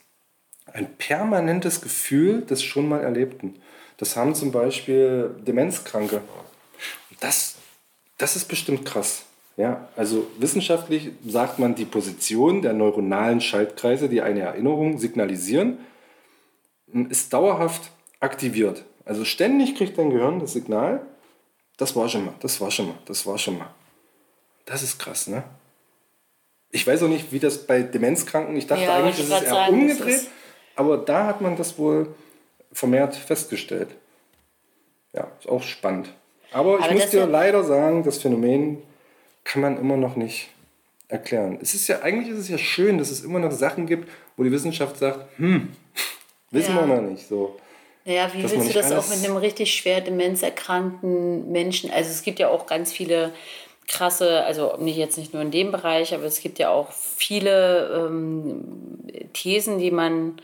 [0.72, 3.57] ein permanentes Gefühl des schon mal Erlebten.
[4.03, 6.22] Das haben zum Beispiel Demenzkranke.
[7.20, 7.55] Das,
[8.18, 9.22] das ist bestimmt krass.
[9.57, 15.78] Ja, also wissenschaftlich sagt man, die Position der neuronalen Schaltkreise, die eine Erinnerung signalisieren,
[17.11, 18.82] ist dauerhaft aktiviert.
[19.05, 21.03] Also ständig kriegt dein Gehirn das Signal,
[21.76, 23.70] das war schon mal, das war schon mal, das war schon mal.
[24.64, 25.44] Das ist krass, ne?
[26.72, 29.46] Ich weiß auch nicht, wie das bei Demenzkranken, ich dachte Ja, eigentlich, wollte das ich
[29.46, 30.28] ist eher sagen, umgedreht, ist-
[30.74, 32.12] aber da hat man das wohl
[32.73, 33.89] vermehrt festgestellt.
[35.12, 36.11] Ja, ist auch spannend.
[36.53, 38.83] Aber ich Aber muss das dir leider sagen, das Phänomen
[39.45, 40.49] kann man immer noch nicht
[41.09, 41.59] erklären.
[41.61, 44.45] Es ist ja, eigentlich ist es ja schön, dass es immer noch Sachen gibt, wo
[44.45, 45.68] die Wissenschaft sagt, hm,
[46.51, 46.87] wissen Ja.
[46.87, 47.57] wir noch nicht so.
[48.05, 51.91] Naja, wie willst du das auch mit einem richtig schwer demenzerkrankten Menschen?
[51.91, 53.33] Also es gibt ja auch ganz viele
[53.87, 58.07] krasse, also nicht jetzt nicht nur in dem Bereich, aber es gibt ja auch viele
[58.09, 58.64] ähm,
[59.35, 60.41] Thesen, die man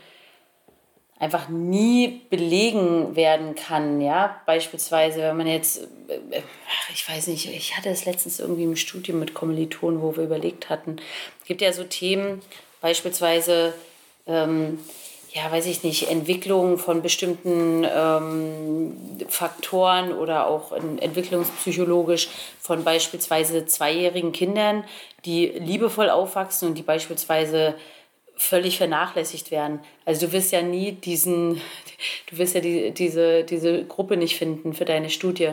[1.19, 4.39] einfach nie belegen werden kann, ja.
[4.45, 8.77] Beispielsweise, wenn man jetzt, äh, ach, ich weiß nicht, ich hatte es letztens irgendwie im
[8.77, 10.95] Studium mit Kommilitonen, wo wir überlegt hatten,
[11.41, 12.41] es gibt ja so Themen,
[12.79, 13.73] beispielsweise,
[14.27, 14.79] ähm,
[15.31, 18.95] ja, weiß ich nicht, Entwicklung von bestimmten ähm,
[19.27, 24.85] Faktoren oder auch entwicklungspsychologisch von beispielsweise zweijährigen Kindern,
[25.25, 27.75] die liebevoll aufwachsen und die beispielsweise
[28.39, 29.81] völlig vernachlässigt werden.
[30.05, 31.55] Also du wirst ja nie diesen,
[32.29, 35.51] du wirst ja die, diese, diese Gruppe nicht finden für deine Studie,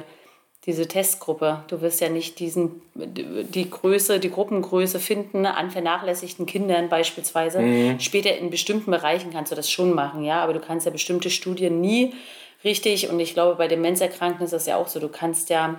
[0.66, 1.64] diese Testgruppe.
[1.68, 7.60] Du wirst ja nicht diesen, die Größe, die Gruppengröße finden an vernachlässigten Kindern beispielsweise.
[7.98, 11.30] Später in bestimmten Bereichen kannst du das schon machen, ja, aber du kannst ja bestimmte
[11.30, 12.14] Studien nie
[12.64, 15.00] richtig und ich glaube, bei Demenzerkrankten ist das ja auch so.
[15.00, 15.76] Du kannst ja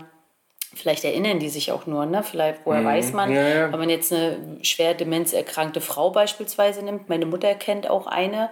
[0.76, 2.24] Vielleicht erinnern die sich auch nur, ne?
[2.24, 3.72] Vielleicht, woher weiß man, Ja, ja.
[3.72, 7.10] wenn man jetzt eine schwer demenzerkrankte Frau beispielsweise nimmt.
[7.10, 8.50] Meine Mutter kennt auch eine,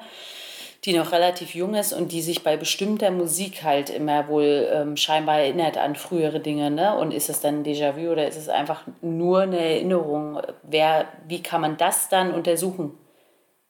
[0.85, 4.95] die noch relativ jung ist und die sich bei bestimmter Musik halt immer wohl ähm,
[4.97, 6.71] scheinbar erinnert an frühere Dinge.
[6.71, 6.95] Ne?
[6.97, 10.41] Und ist es dann ein Déjà-vu oder ist es einfach nur eine Erinnerung?
[10.63, 12.97] Wer, wie kann man das dann untersuchen?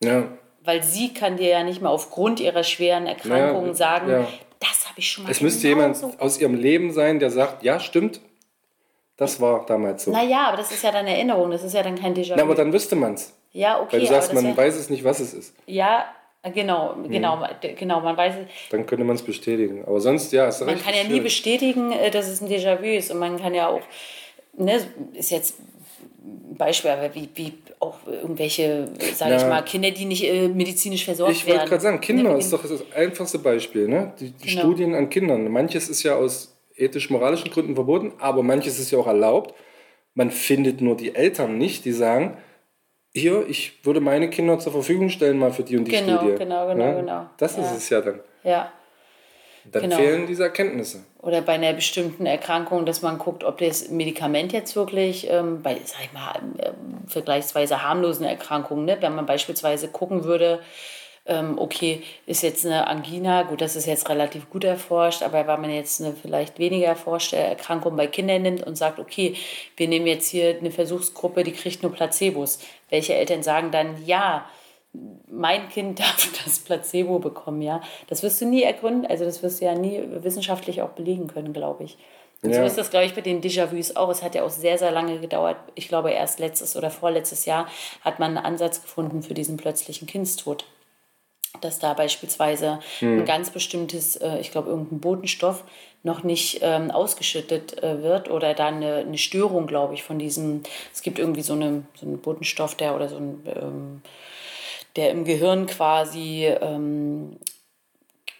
[0.03, 0.27] Ja,
[0.63, 4.27] Weil sie kann dir ja nicht mal aufgrund ihrer schweren Erkrankungen Ja, sagen,
[4.59, 7.63] das habe ich schon mal es müsste jemand so aus ihrem Leben sein, der sagt,
[7.63, 8.19] ja, stimmt,
[9.17, 10.11] das war damals so.
[10.11, 12.33] Naja, aber das ist ja dann Erinnerung, das ist ja dann kein Déjà-vu.
[12.37, 13.33] Na, aber dann wüsste man es.
[13.51, 13.93] ja, okay.
[13.93, 15.53] Weil du sagst, man ja, weiß es nicht, was es ist.
[15.67, 16.05] Ja,
[16.53, 17.39] genau, genau,
[17.77, 18.01] genau.
[18.01, 18.35] Man weiß,
[18.71, 19.83] Dann könnte man es bestätigen.
[19.85, 21.23] Aber sonst, ja, ist man recht kann ja nie schwierig.
[21.23, 23.81] bestätigen, äh, dass es ein Déjà-vu ist und man kann ja auch,
[24.57, 24.79] ne,
[25.13, 25.55] ist jetzt
[26.23, 31.05] ein Beispiel, aber wie, wie auch irgendwelche, sage ich mal, Kinder, die nicht äh, medizinisch
[31.05, 31.57] versorgt Ich werden.
[31.59, 33.87] wollte gerade sagen, Kinder Ne, ist doch das einfachste Beispiel.
[33.87, 34.13] Ne?
[34.19, 34.61] Die, die Genau.
[34.61, 35.49] Studien an Kindern.
[35.51, 39.53] Manches ist ja aus ethisch-moralischen Gründen verboten, aber manches ist ja auch erlaubt.
[40.13, 42.37] Man findet nur die Eltern nicht, die sagen,
[43.13, 46.35] hier, ich würde meine Kinder zur Verfügung stellen mal für die und die Genau, Studie.
[46.37, 46.93] genau, genau, Ja?
[46.93, 47.25] genau.
[47.37, 47.75] Das ist Ja.
[47.77, 48.19] es ja dann.
[48.43, 48.71] Ja.
[49.71, 49.95] Dann Genau.
[49.95, 51.03] fehlen diese Erkenntnisse.
[51.21, 55.77] Oder bei einer bestimmten Erkrankung, dass man guckt, ob das Medikament jetzt wirklich ähm, bei,
[55.85, 56.73] sag ich mal, ähm,
[57.07, 58.97] vergleichsweise harmlosen Erkrankungen, ne?
[58.99, 60.59] wenn man beispielsweise gucken würde,
[61.27, 65.71] okay, ist jetzt eine Angina, gut, das ist jetzt relativ gut erforscht, aber wenn man
[65.71, 69.35] jetzt eine vielleicht weniger erforschte Erkrankung bei Kindern nimmt und sagt, okay,
[69.75, 72.59] wir nehmen jetzt hier eine Versuchsgruppe, die kriegt nur Placebos,
[72.89, 74.45] welche Eltern sagen dann, ja,
[75.27, 77.81] mein Kind darf das Placebo bekommen, ja.
[78.07, 81.53] Das wirst du nie ergründen, also das wirst du ja nie wissenschaftlich auch belegen können,
[81.53, 81.97] glaube ich.
[82.43, 82.67] Und so Ja.
[82.67, 84.09] ist das, glaube ich, bei den Déjà-vus auch.
[84.09, 85.57] Es hat ja auch sehr, sehr lange gedauert.
[85.73, 87.67] Ich glaube, erst letztes oder vorletztes Jahr
[88.01, 90.65] hat man einen Ansatz gefunden für diesen plötzlichen Kindstod.
[91.61, 93.19] Dass da beispielsweise Hm.
[93.19, 95.63] ein ganz bestimmtes, äh, ich glaube, irgendein Botenstoff
[96.03, 100.61] noch nicht ähm, ausgeschüttet äh, wird oder da eine, eine Störung, glaube ich, von diesem,
[100.93, 104.01] es gibt irgendwie so, eine, so einen Botenstoff, der oder so ein, ähm,
[104.95, 107.37] der im Gehirn quasi ähm,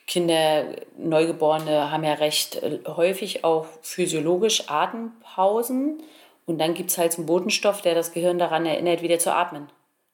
[0.07, 0.66] Kinder,
[0.97, 6.03] Neugeborene haben ja recht äh, häufig auch physiologisch Atempausen.
[6.45, 9.36] Und dann gibt es halt so einen Botenstoff, der das Gehirn daran erinnert, wieder zu
[9.36, 9.68] atmen.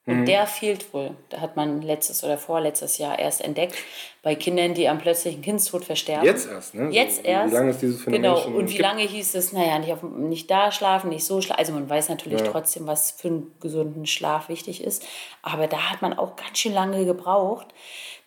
[0.04, 1.12] Und der fehlt wohl.
[1.28, 3.76] Da hat man letztes oder vorletztes Jahr erst entdeckt,
[4.24, 6.24] bei Kindern, die am plötzlichen Kindstod versterben.
[6.26, 6.88] Jetzt erst, ne?
[6.90, 7.54] Jetzt So, wie erst.
[7.54, 8.44] lange ist dieses Phänomen Genau.
[8.48, 8.80] Und wie gibt?
[8.80, 11.60] lange hieß es, naja, nicht, auf, nicht da schlafen, nicht so schlafen.
[11.60, 12.46] Also man weiß natürlich Ja.
[12.48, 15.06] trotzdem, was für einen gesunden Schlaf wichtig ist.
[15.42, 17.68] Aber da hat man auch ganz schön lange gebraucht,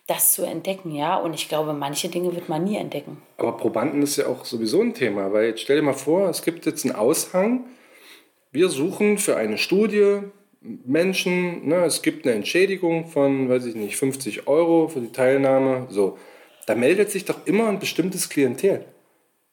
[0.08, 1.18] das zu entdecken, ja.
[1.18, 3.22] Und ich glaube, manche Dinge wird man nie entdecken.
[3.38, 6.42] Aber Probanden ist ja auch sowieso ein Thema, weil jetzt stell dir mal vor, es
[6.42, 7.66] gibt jetzt einen Aushang.
[8.54, 10.20] Wir suchen für eine Studie
[10.86, 15.88] Menschen, ne, es gibt eine Entschädigung von, weiß ich nicht, 50 Euro für die Teilnahme.
[15.90, 16.18] So,
[16.66, 18.86] da meldet sich doch immer ein bestimmtes Klientel.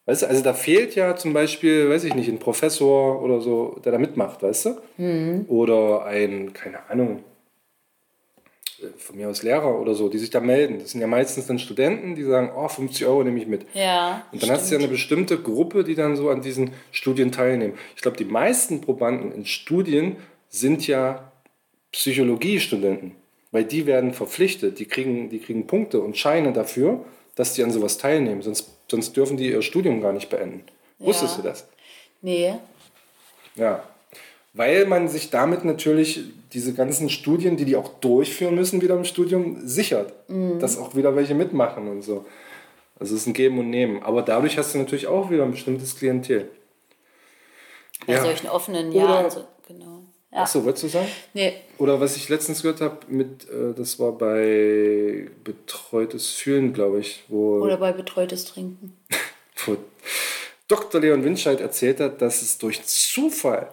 [0.06, 3.80] Weißt du, also da fehlt ja zum Beispiel, weiß ich nicht, ein Professor oder so,
[3.84, 4.70] der da mitmacht, weißt du?
[5.48, 7.22] Oder ein, keine Ahnung,
[8.96, 10.78] von mir aus Lehrer oder so, die sich da melden.
[10.80, 13.66] Das sind ja meistens dann Studenten, die sagen, oh, 50 Euro nehme ich mit.
[13.74, 14.26] Ja.
[14.32, 17.74] Und dann hast du ja eine bestimmte Gruppe, die dann so an diesen Studien teilnehmen.
[17.94, 20.16] Ich glaube, die meisten Probanden in Studien
[20.52, 21.32] sind ja
[21.90, 23.16] Psychologiestudenten,
[23.50, 27.70] weil die werden verpflichtet, die kriegen, die kriegen Punkte und Scheine dafür, dass die an
[27.70, 28.42] sowas teilnehmen.
[28.42, 30.62] Sonst, sonst dürfen die ihr Studium gar nicht beenden.
[30.98, 31.66] Wusstest du das?
[32.20, 32.54] Nee.
[33.56, 33.82] Ja.
[34.52, 36.20] Weil man sich damit natürlich
[36.52, 40.12] diese ganzen Studien, die die auch durchführen müssen, wieder im Studium sichert.
[40.60, 42.26] Dass auch wieder welche mitmachen und so.
[43.00, 44.02] Also es ist ein Geben und Nehmen.
[44.02, 46.50] Aber dadurch hast du natürlich auch wieder ein bestimmtes Klientel.
[48.06, 48.22] Bei Ja.
[48.22, 49.30] solchen offenen Oder- Jahren.
[49.30, 49.51] So, genau.
[50.32, 50.42] Ja.
[50.42, 51.08] Achso, wolltest du sagen?
[51.34, 51.52] Nee.
[51.76, 57.24] Oder was ich letztens gehört habe, mit, äh, das war bei Betreutes Fühlen, glaube ich,
[57.28, 58.96] wo, Oder bei betreutes Trinken.
[59.66, 59.76] wo
[60.68, 61.00] Dr.
[61.02, 63.68] Leon Winscheid erzählt hat, dass es durch Zufall,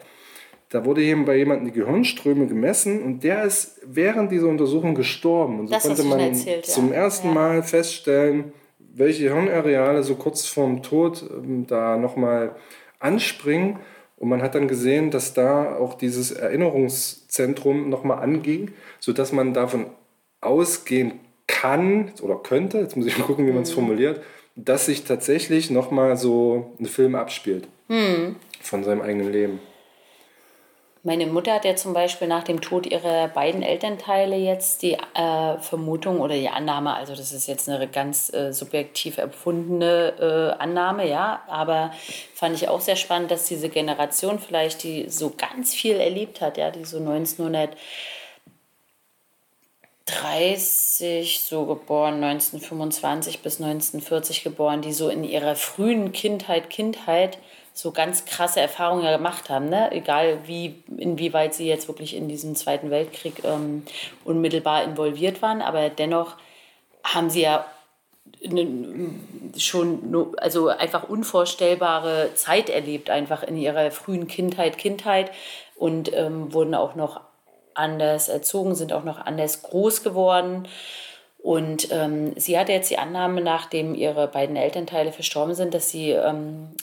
[0.67, 5.61] da wurde eben bei jemandem die Gehirnströme gemessen und der ist während dieser Untersuchung gestorben.
[5.61, 6.73] Und so Das konnte man erzählt, ja.
[6.73, 7.33] zum ersten Ja.
[7.33, 8.51] Mal feststellen,
[8.93, 12.55] welche Hirnareale so kurz vorm Tod ähm, da nochmal
[12.99, 13.79] anspringen.
[14.19, 19.87] Und man hat dann gesehen, dass da auch dieses Erinnerungszentrum nochmal anging, sodass man davon
[20.41, 21.13] ausgehen
[21.47, 23.63] kann oder könnte, jetzt muss ich mal gucken, wie man Mhm.
[23.63, 24.21] es formuliert,
[24.55, 28.35] dass sich tatsächlich nochmal so ein Film abspielt Mhm.
[28.61, 29.59] von seinem eigenen Leben.
[31.01, 35.57] Meine Mutter hat ja zum Beispiel nach dem Tod ihrer beiden Elternteile jetzt die äh,
[35.59, 41.09] Vermutung oder die Annahme, also das ist jetzt eine ganz äh, subjektiv empfundene äh, Annahme,
[41.09, 41.91] ja, aber
[42.35, 46.57] fand ich auch sehr spannend, dass diese Generation vielleicht, die so ganz viel erlebt hat,
[46.57, 47.77] ja, die so 1900
[50.05, 57.37] 30 so geboren, 1925 bis 1940 geboren, die so in ihrer frühen Kindheit, Kindheit
[57.79, 59.89] so ganz krasse Erfahrungen ja gemacht haben, ne?
[59.93, 63.83] egal wie, inwieweit sie jetzt wirklich in diesen Zweiten Weltkrieg ähm,
[64.25, 66.35] unmittelbar involviert waren, aber dennoch
[67.05, 67.65] haben sie ja
[69.57, 75.31] schon also einfach unvorstellbare Zeit erlebt, einfach in ihrer frühen Kindheit, Kindheit
[75.77, 77.21] und ähm, wurden auch noch
[77.75, 80.67] anders erzogen, sind auch noch anders groß geworden.
[81.41, 86.11] Und ähm, sie hatte jetzt die Annahme, nachdem ihre beiden Elternteile verstorben sind, dass sie,
[86.11, 86.75] ähm,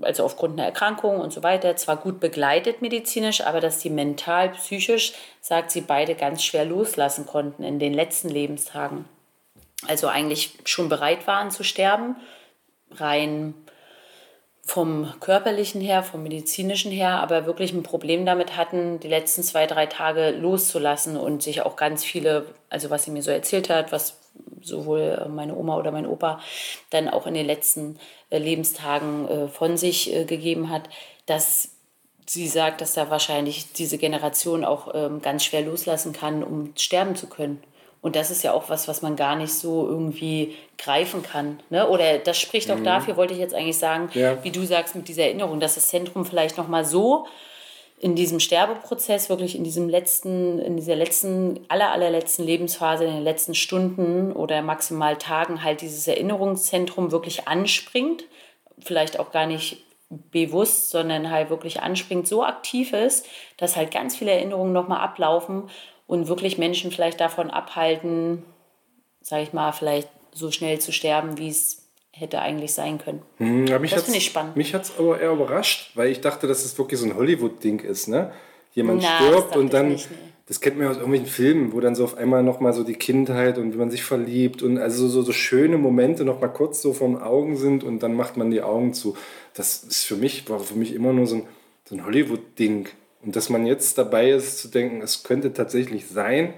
[0.00, 4.50] also aufgrund einer Erkrankung und so weiter, zwar gut begleitet medizinisch, aber dass sie mental,
[4.50, 9.04] psychisch, sagt sie, beide ganz schwer loslassen konnten in den letzten Lebenstagen.
[9.86, 12.16] Also eigentlich schon bereit waren zu sterben,
[12.92, 13.54] rein
[14.64, 19.66] vom körperlichen her, vom medizinischen her, aber wirklich ein Problem damit hatten, die letzten zwei,
[19.66, 23.90] drei Tage loszulassen und sich auch ganz viele, also was sie mir so erzählt hat,
[23.90, 24.21] was
[24.60, 26.40] sowohl äh, meine Oma oder mein Opa
[26.90, 27.98] dann auch in den letzten
[28.30, 30.88] äh, Lebenstagen äh, von sich gegeben hat,
[31.26, 31.70] dass
[32.26, 37.16] sie sagt, dass da wahrscheinlich diese Generation auch ähm, ganz schwer loslassen kann, um sterben
[37.16, 37.62] zu können.
[38.00, 41.60] Und das ist ja auch was, was man gar nicht so irgendwie greifen kann.
[41.70, 41.88] Ne?
[41.88, 44.42] Oder das spricht auch dafür, wollte ich jetzt eigentlich sagen, Ja.
[44.42, 47.26] wie du sagst, mit dieser Erinnerung, dass das Zentrum vielleicht nochmal so
[48.02, 53.22] in diesem Sterbeprozess, wirklich in diesem letzten, in dieser letzten, aller, allerletzten Lebensphase, in den
[53.22, 58.24] letzten Stunden oder maximal Tagen halt dieses Erinnerungszentrum wirklich anspringt.
[58.80, 63.24] Vielleicht auch gar nicht bewusst, sondern halt wirklich anspringt, so aktiv ist,
[63.56, 65.70] dass halt ganz viele Erinnerungen nochmal ablaufen
[66.08, 68.42] und wirklich Menschen vielleicht davon abhalten,
[69.20, 71.81] sage ich mal, vielleicht so schnell zu sterben, wie es
[72.12, 73.22] hätte eigentlich sein können.
[73.38, 74.56] Mich Das finde ich spannend.
[74.56, 77.80] Mich hat es aber eher überrascht, weil ich dachte, dass es wirklich so ein Hollywood-Ding
[77.80, 78.32] ist, ne?
[78.74, 80.08] Jemand Na, stirbt und dann, nicht,
[80.46, 82.94] das kennt man ja aus irgendwelchen Filmen, wo dann so auf einmal nochmal so die
[82.94, 86.92] Kindheit und wie man sich verliebt und also so, so schöne Momente nochmal kurz so
[86.92, 89.16] vor den Augen sind und dann macht man die Augen zu.
[89.54, 91.42] Das ist für mich, war für mich immer nur so ein,
[91.84, 92.88] so ein Hollywood-Ding.
[93.22, 96.54] Und dass man jetzt dabei ist zu denken, es könnte tatsächlich sein,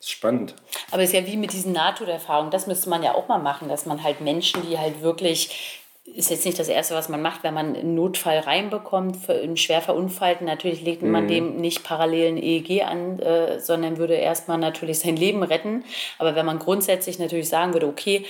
[0.00, 0.54] ist spannend.
[0.90, 3.68] Aber es ist ja wie mit diesen Nahtoderfahrungen, das müsste man ja auch mal machen,
[3.68, 7.42] dass man halt Menschen, die halt wirklich, ist jetzt nicht das Erste, was man macht,
[7.42, 11.28] wenn man einen Notfall reinbekommt, für einen schwer verunfallten, natürlich legt man Mhm.
[11.28, 15.84] dem nicht parallel ein EEG an, äh, sondern würde erstmal natürlich sein Leben retten.
[16.18, 18.24] Aber wenn man grundsätzlich natürlich sagen würde, okay,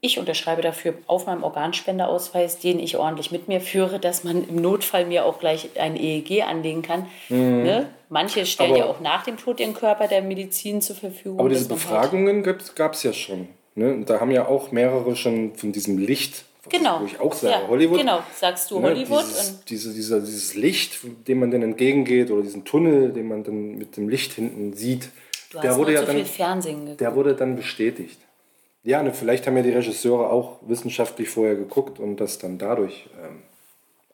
[0.00, 4.56] ich unterschreibe dafür auf meinem Organspenderausweis, den ich ordentlich mit mir führe, dass man im
[4.56, 7.06] Notfall mir auch gleich ein EEG anlegen kann.
[7.28, 7.88] Ne?
[8.08, 8.76] Manche stellen Mhm.
[8.76, 11.38] Aber- ja auch nach dem Tod ihren Körper der Medizin zur Verfügung.
[11.38, 13.48] Aber diese halt- Befragungen gab es ja schon.
[13.76, 14.02] Ne?
[14.04, 17.00] Da haben ja auch mehrere schon von diesem Licht, Genau.
[17.00, 17.98] wo ich auch sage, ja, Hollywood.
[18.00, 19.20] Genau, sagst du Ne, Hollywood.
[19.24, 23.76] Dieses, diese, dieser, dieses Licht, dem man dann entgegengeht, oder diesen Tunnel, den man dann
[23.76, 25.10] mit dem Licht hinten sieht,
[25.52, 27.00] du der hast wurde ja viel dann, Fernsehen geguckt.
[27.00, 28.18] der wurde dann bestätigt.
[28.82, 33.08] Ja, ne, vielleicht haben ja die Regisseure auch wissenschaftlich vorher geguckt und das dann dadurch
[33.22, 33.42] ähm,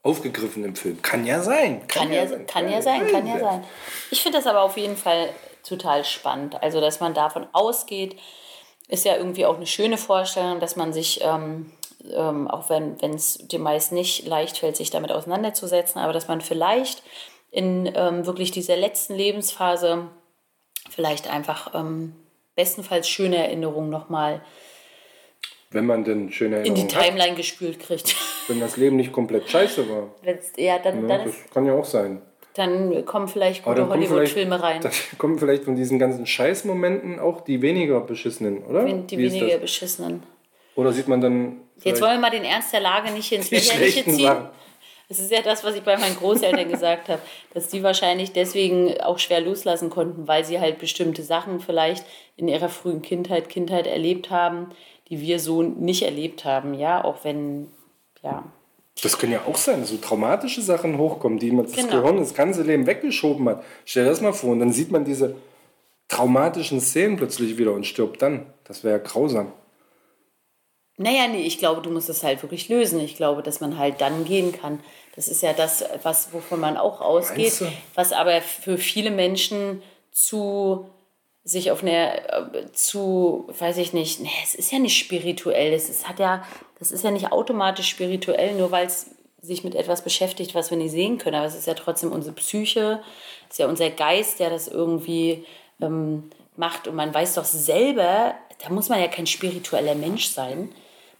[0.03, 1.01] aufgegriffen im Film.
[1.03, 1.87] Kann ja sein.
[1.87, 3.65] Kann ja, kann ja sein, kann ja sein.
[4.11, 5.31] Ich finde das aber auf jeden Fall
[5.67, 6.63] total spannend.
[6.63, 8.17] Also, dass man davon ausgeht,
[8.89, 11.73] ist ja irgendwie auch eine schöne Vorstellung, dass man sich, ähm,
[12.13, 16.43] ähm, auch wenn es dem meist nicht leicht fällt, sich damit auseinanderzusetzen, aber dass man
[16.43, 17.03] vielleicht
[17.51, 20.09] in ähm, wirklich dieser letzten Lebensphase
[20.91, 22.15] vielleicht einfach ähm,
[22.57, 24.41] bestenfalls schöne Erinnerungen nochmal
[25.71, 28.15] Wenn man denn schöne in die Erinnerungen hat, Timeline gespült kriegt.
[28.49, 30.15] wenn das Leben nicht komplett scheiße war.
[30.23, 31.09] Wenn's, ja, dann, Ne?
[31.09, 32.23] dann, Das ist, kann ja auch sein.
[32.55, 34.81] dann kommen vielleicht gute Hollywood-Filme rein.
[34.83, 38.85] Dann kommen vielleicht von diesen ganzen Scheißmomenten auch die weniger beschissenen, oder?
[38.85, 40.23] Die Wie weniger beschissenen.
[40.77, 41.61] Oder sieht man dann.
[41.83, 44.19] Jetzt wollen wir mal den Ernst der Lage nicht ins Lächerliche ziehen.
[44.19, 44.49] Sachen?
[45.09, 47.21] Das ist ja das, was ich bei meinen Großeltern gesagt habe,
[47.53, 52.05] dass die wahrscheinlich deswegen auch schwer loslassen konnten, weil sie halt bestimmte Sachen vielleicht
[52.37, 54.71] in ihrer frühen Kindheit, Kindheit erlebt haben,
[55.11, 57.69] die wir so nicht erlebt haben, ja, auch wenn,
[58.23, 58.45] ja,
[59.03, 62.01] Das können ja auch sein, dass so traumatische Sachen hochkommen, die man das Genau.
[62.01, 63.63] Gehirn das ganze Leben weggeschoben hat.
[63.85, 65.35] Stell dir das mal vor und dann sieht man diese
[66.09, 68.47] traumatischen Szenen plötzlich wieder und stirbt dann.
[68.65, 69.53] Das wäre ja grausam.
[70.97, 73.01] Naja, nee, ich glaube, du musst es halt wirklich lösen.
[73.01, 74.81] Ich glaube, dass man halt dann gehen kann.
[75.17, 77.63] Das ist ja das, was, wovon man auch ausgeht,
[77.95, 79.83] was aber für viele Menschen
[80.13, 80.89] zu
[81.45, 85.91] sich auf eine äh, zu, weiß ich nicht, nee, es ist ja nicht spirituell, es
[85.91, 86.43] ist, hat ja,
[86.79, 89.11] das ist ja nicht automatisch spirituell, nur weil es
[89.43, 91.37] sich mit etwas beschäftigt, was wir nicht sehen können.
[91.37, 93.03] Aber es ist ja trotzdem unsere Psyche,
[93.49, 95.45] es ist ja unser Geist, der das irgendwie
[95.83, 96.89] ähm, macht.
[96.89, 100.73] Und man weiß doch selber, da muss man ja kein spiritueller Mensch sein.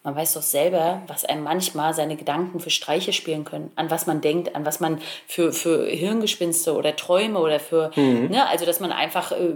[0.05, 4.07] Man weiß doch selber, was einem manchmal seine Gedanken für Streiche spielen können, an was
[4.07, 8.81] man denkt, an was man für, für Hirngespinste oder Träume oder für, ne, also dass
[8.81, 9.55] man einfach äh,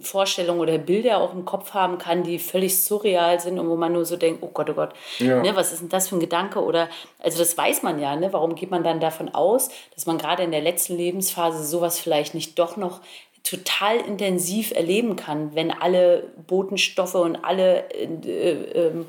[0.00, 3.92] Vorstellungen oder Bilder auch im Kopf haben kann, die völlig surreal sind und wo man
[3.92, 5.40] nur so denkt, oh Gott, oh Gott, Ja.
[5.40, 6.64] ne, was ist denn das für ein Gedanke?
[6.64, 6.88] Oder,
[7.20, 8.32] also das weiß man ja, ne?
[8.32, 12.34] warum geht man dann davon aus, dass man gerade in der letzten Lebensphase sowas vielleicht
[12.34, 13.00] nicht doch noch
[13.44, 19.06] total intensiv erleben kann, wenn alle Botenstoffe und alle äh, äh, ähm,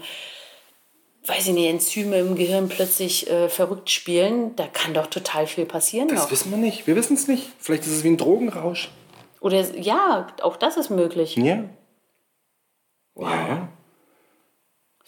[1.26, 5.66] weiß ich nicht, Enzyme im Gehirn plötzlich äh, verrückt spielen, da kann doch total viel
[5.66, 6.32] passieren Das noch.
[6.32, 6.88] wissen wir nicht.
[6.88, 7.52] Wir wissen es nicht.
[7.60, 8.90] Vielleicht ist es wie ein Drogenrausch.
[9.40, 11.36] Oder ja, auch das ist möglich.
[11.36, 11.64] Ja.
[13.16, 13.68] Ja.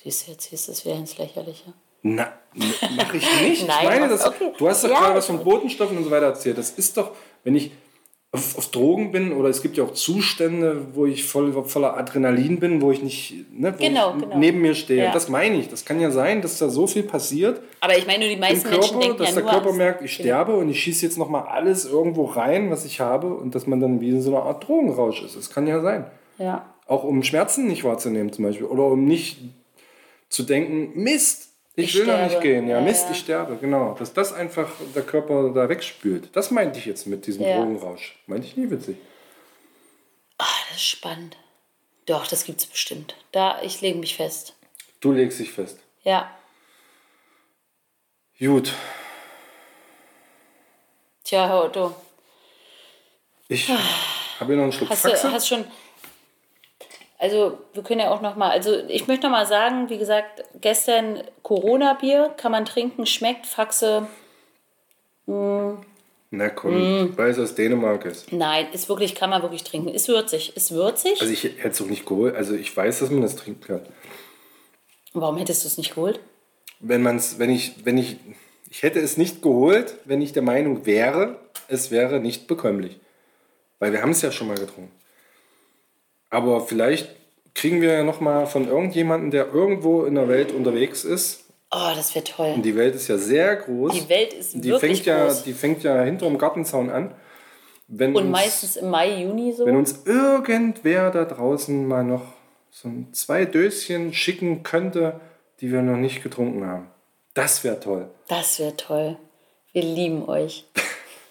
[0.03, 1.73] Siehst du, jetzt siehst du es wieder ins Lächerliche.
[2.01, 2.33] Na,
[2.97, 3.67] mache ich nicht.
[3.67, 4.51] Nein, ich meine, das, okay.
[4.57, 6.57] du hast doch Ja, gerade was von Botenstoffen und so weiter erzählt.
[6.57, 7.11] Das ist doch,
[7.45, 7.71] wenn ich
[8.35, 12.59] auf, auf Drogen bin oder es gibt ja auch Zustände, wo ich voll, voller Adrenalin
[12.59, 14.37] bin, wo ich nicht, ne, wo Genau, ich genau.
[14.39, 15.03] neben mir stehe.
[15.05, 15.13] Ja.
[15.13, 15.69] Das meine ich.
[15.69, 18.67] Das kann ja sein, dass da so viel passiert Aber ich meine, nur die meisten
[18.67, 21.43] Menschen Körper, denken dass ja der Körper merkt, ich sterbe und ich schieße jetzt nochmal
[21.43, 24.67] alles irgendwo rein, was ich habe und dass man dann wie in so einer Art
[24.67, 25.37] Drogenrausch ist.
[25.37, 26.05] Das kann ja sein.
[26.39, 26.65] Ja.
[26.87, 28.65] Auch um Schmerzen nicht wahrzunehmen zum Beispiel.
[28.65, 29.41] Oder um nicht
[30.29, 32.43] zu denken, Mist, ich, Ich will noch nicht sterbe.
[32.47, 32.67] gehen.
[32.67, 33.11] Ja, Ja, Mist, ja.
[33.11, 33.55] ich sterbe.
[33.57, 33.95] Genau.
[33.95, 36.29] Dass das einfach der Körper da wegspült.
[36.35, 37.57] Das meinte ich jetzt mit diesem Ja.
[37.57, 38.15] Drogenrausch.
[38.27, 38.97] Meinte ich nie witzig.
[40.37, 41.37] Ah, das ist spannend.
[42.05, 43.15] Doch, das gibt's bestimmt.
[43.31, 44.55] Da, ich lege mich fest.
[44.99, 45.79] Du legst dich fest.
[46.03, 46.29] Ja.
[48.39, 48.73] Gut.
[51.23, 51.95] Tja, Otto,
[53.47, 55.27] Ich habe hier noch einen Schluck hast Faxe.
[55.27, 55.63] du hast schon.
[57.23, 58.49] Also, wir können ja auch noch mal.
[58.51, 63.45] Also, ich möchte noch mal sagen, wie gesagt, gestern Corona-Bier kann man trinken, schmeckt.
[63.45, 64.07] Faxe,
[65.25, 66.73] Na komm,
[67.11, 67.17] Mm.
[67.17, 68.31] weil es aus Dänemark ist.
[68.33, 69.87] nein, ist wirklich, kann man wirklich trinken.
[69.89, 70.55] Ist würzig.
[70.57, 71.21] Ist würzig.
[71.21, 72.35] Also ich hätte es auch nicht geholt.
[72.35, 73.81] Also ich weiß, dass man das trinken kann.
[75.13, 76.19] Warum hättest du es nicht geholt?
[76.79, 78.17] Wenn man's, wenn ich, wenn ich,
[78.69, 82.99] ich hätte es nicht geholt, wenn ich der Meinung wäre, es wäre nicht bekömmlich.
[83.79, 84.91] Weil wir haben es ja schon mal getrunken.
[86.33, 87.09] Aber vielleicht
[87.53, 91.43] kriegen wir ja noch mal von irgendjemandem, der irgendwo in der Welt unterwegs ist.
[91.71, 92.53] Oh, das wäre toll.
[92.55, 93.93] Und die Welt ist ja sehr groß.
[93.93, 95.43] Die Welt ist die wirklich fängt ja, groß.
[95.43, 97.13] Die fängt ja hinter dem Gartenzaun an.
[97.87, 99.67] wenn Und uns, meistens im Mai, Juni so.
[99.67, 102.23] wenn uns irgendwer da draußen mal noch
[102.71, 105.19] so ein, zwei Döschen schicken könnte,
[105.61, 106.87] die wir noch nicht getrunken haben.
[107.35, 108.09] Das wäre toll.
[108.27, 109.17] Das wäre toll.
[109.71, 110.65] Wir lieben euch.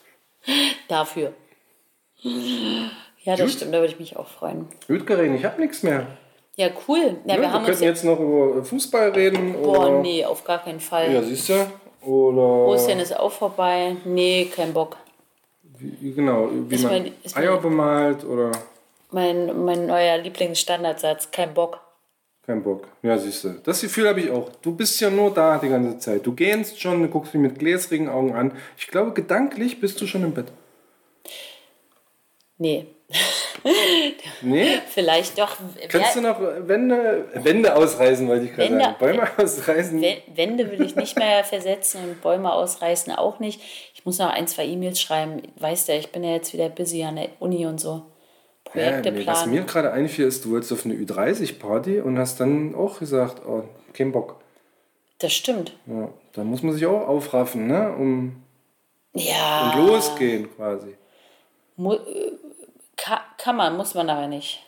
[0.88, 1.34] Dafür.
[3.24, 3.56] Ja, das Gut.
[3.56, 4.66] stimmt, da würde ich mich auch freuen.
[5.06, 6.06] Karin, ich habe nichts mehr.
[6.56, 7.16] Ja, cool.
[7.24, 9.54] Ja, Ne, wir wir könnten jetzt noch über Fußball reden.
[9.62, 11.12] Boah, oder, nee, auf gar keinen Fall.
[11.12, 11.54] Ja, siehst du?
[12.06, 13.96] Oder Ostern ist auch vorbei.
[14.04, 14.96] Nee, kein Bock.
[15.78, 18.52] wie, genau, wie Ist man mein- ist mein- Eier bemalt oder
[19.10, 21.80] Mein, mein neuer Lieblingsstandardsatz, kein Bock.
[22.44, 22.88] kein Bock.
[23.02, 23.50] Ja, siehst du.
[23.64, 24.48] Das Gefühl habe ich auch.
[24.62, 26.26] Du bist ja nur da die ganze Zeit.
[26.26, 28.52] Du gähnst schon, du guckst mich mit gläsrigen Augen an.
[28.76, 30.46] Ich glaube, gedanklich bist du schon im Bett.
[32.58, 32.86] Nee,
[34.42, 34.78] Nee?
[34.88, 35.56] vielleicht doch.
[35.88, 38.96] Kannst du noch Wände, Wände ausreißen, wollte ich gerade Wände- sagen.
[38.98, 40.00] Bäume ausreißen.
[40.00, 43.60] Wä- Wände will ich nicht mehr versetzen und Bäume ausreißen auch nicht.
[43.94, 45.42] Ich muss noch ein, zwei E-Mails schreiben.
[45.56, 48.02] Weißt du, ich bin ja jetzt wieder busy an der Uni und so.
[48.74, 49.66] Ja, Projekte nee, was mir planen.
[49.66, 54.12] gerade einfiel, ist, du wolltest auf eine Ü30-Party und hast dann auch gesagt, oh, kein
[54.12, 54.40] Bock.
[55.18, 55.72] Das stimmt.
[55.86, 57.92] Ja, da muss man sich auch aufraffen, ne?
[57.96, 58.42] Um
[59.14, 59.72] Ja.
[59.76, 60.96] und losgehen quasi.
[61.76, 61.98] Mu äh,
[63.02, 64.62] ka kann man, muss man aber nicht.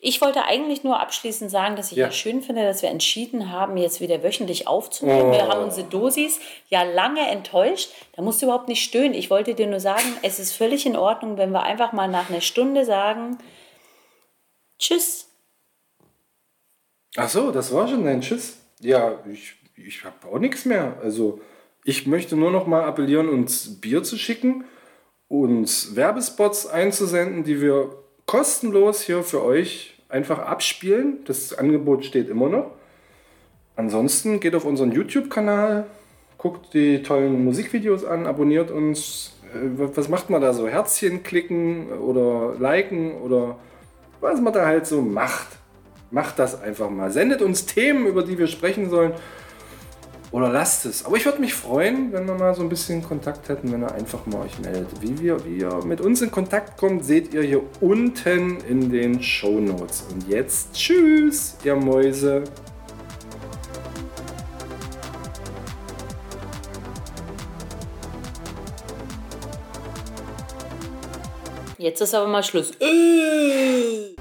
[0.00, 2.06] Ich wollte eigentlich nur abschließend sagen, dass ich Ja.
[2.06, 2.12] ja.
[2.12, 5.32] schön finde, dass wir entschieden haben, jetzt wieder wöchentlich aufzunehmen.
[5.32, 5.48] Wir Oh.
[5.48, 7.90] haben unsere Dosis ja lange enttäuscht.
[8.14, 9.14] Da musst du überhaupt nicht stöhnen.
[9.14, 12.30] Ich wollte dir nur sagen, es ist völlig in Ordnung, wenn wir einfach mal nach
[12.30, 13.38] einer Stunde sagen,
[14.78, 15.28] tschüss.
[17.16, 18.58] Ach so, das war schon dein Tschüss.
[18.80, 20.98] Ja, ich, ich habe auch nichts mehr.
[21.02, 21.40] Also
[21.82, 24.64] ich möchte nur noch mal appellieren, uns Bier zu schicken,
[25.28, 27.90] uns Werbespots einzusenden, die wir
[28.26, 31.18] kostenlos hier für euch einfach abspielen.
[31.24, 32.70] Das Angebot steht immer noch.
[33.76, 35.86] Ansonsten geht auf unseren YouTube-Kanal,
[36.38, 39.38] guckt die tollen Musikvideos an, abonniert uns.
[39.52, 40.66] Äh, Was macht man da so?
[40.66, 43.58] Herzchen klicken oder liken oder
[44.20, 45.48] was man da halt so macht.
[46.10, 47.10] Macht das einfach mal.
[47.10, 49.12] Sendet uns Themen, über die wir sprechen sollen.
[50.32, 51.04] Oder lasst es.
[51.04, 53.92] Aber ich würde mich freuen, wenn wir mal so ein bisschen Kontakt hätten, wenn ihr
[53.92, 55.00] einfach mal euch meldet.
[55.00, 59.22] Wie, wir, wie ihr mit uns in Kontakt kommt, seht ihr hier unten in den
[59.22, 60.04] Show Notes.
[60.12, 62.44] Und jetzt tschüss, ihr Mäuse.
[71.78, 72.72] Jetzt ist aber mal Schluss.
[72.80, 74.16] Äh.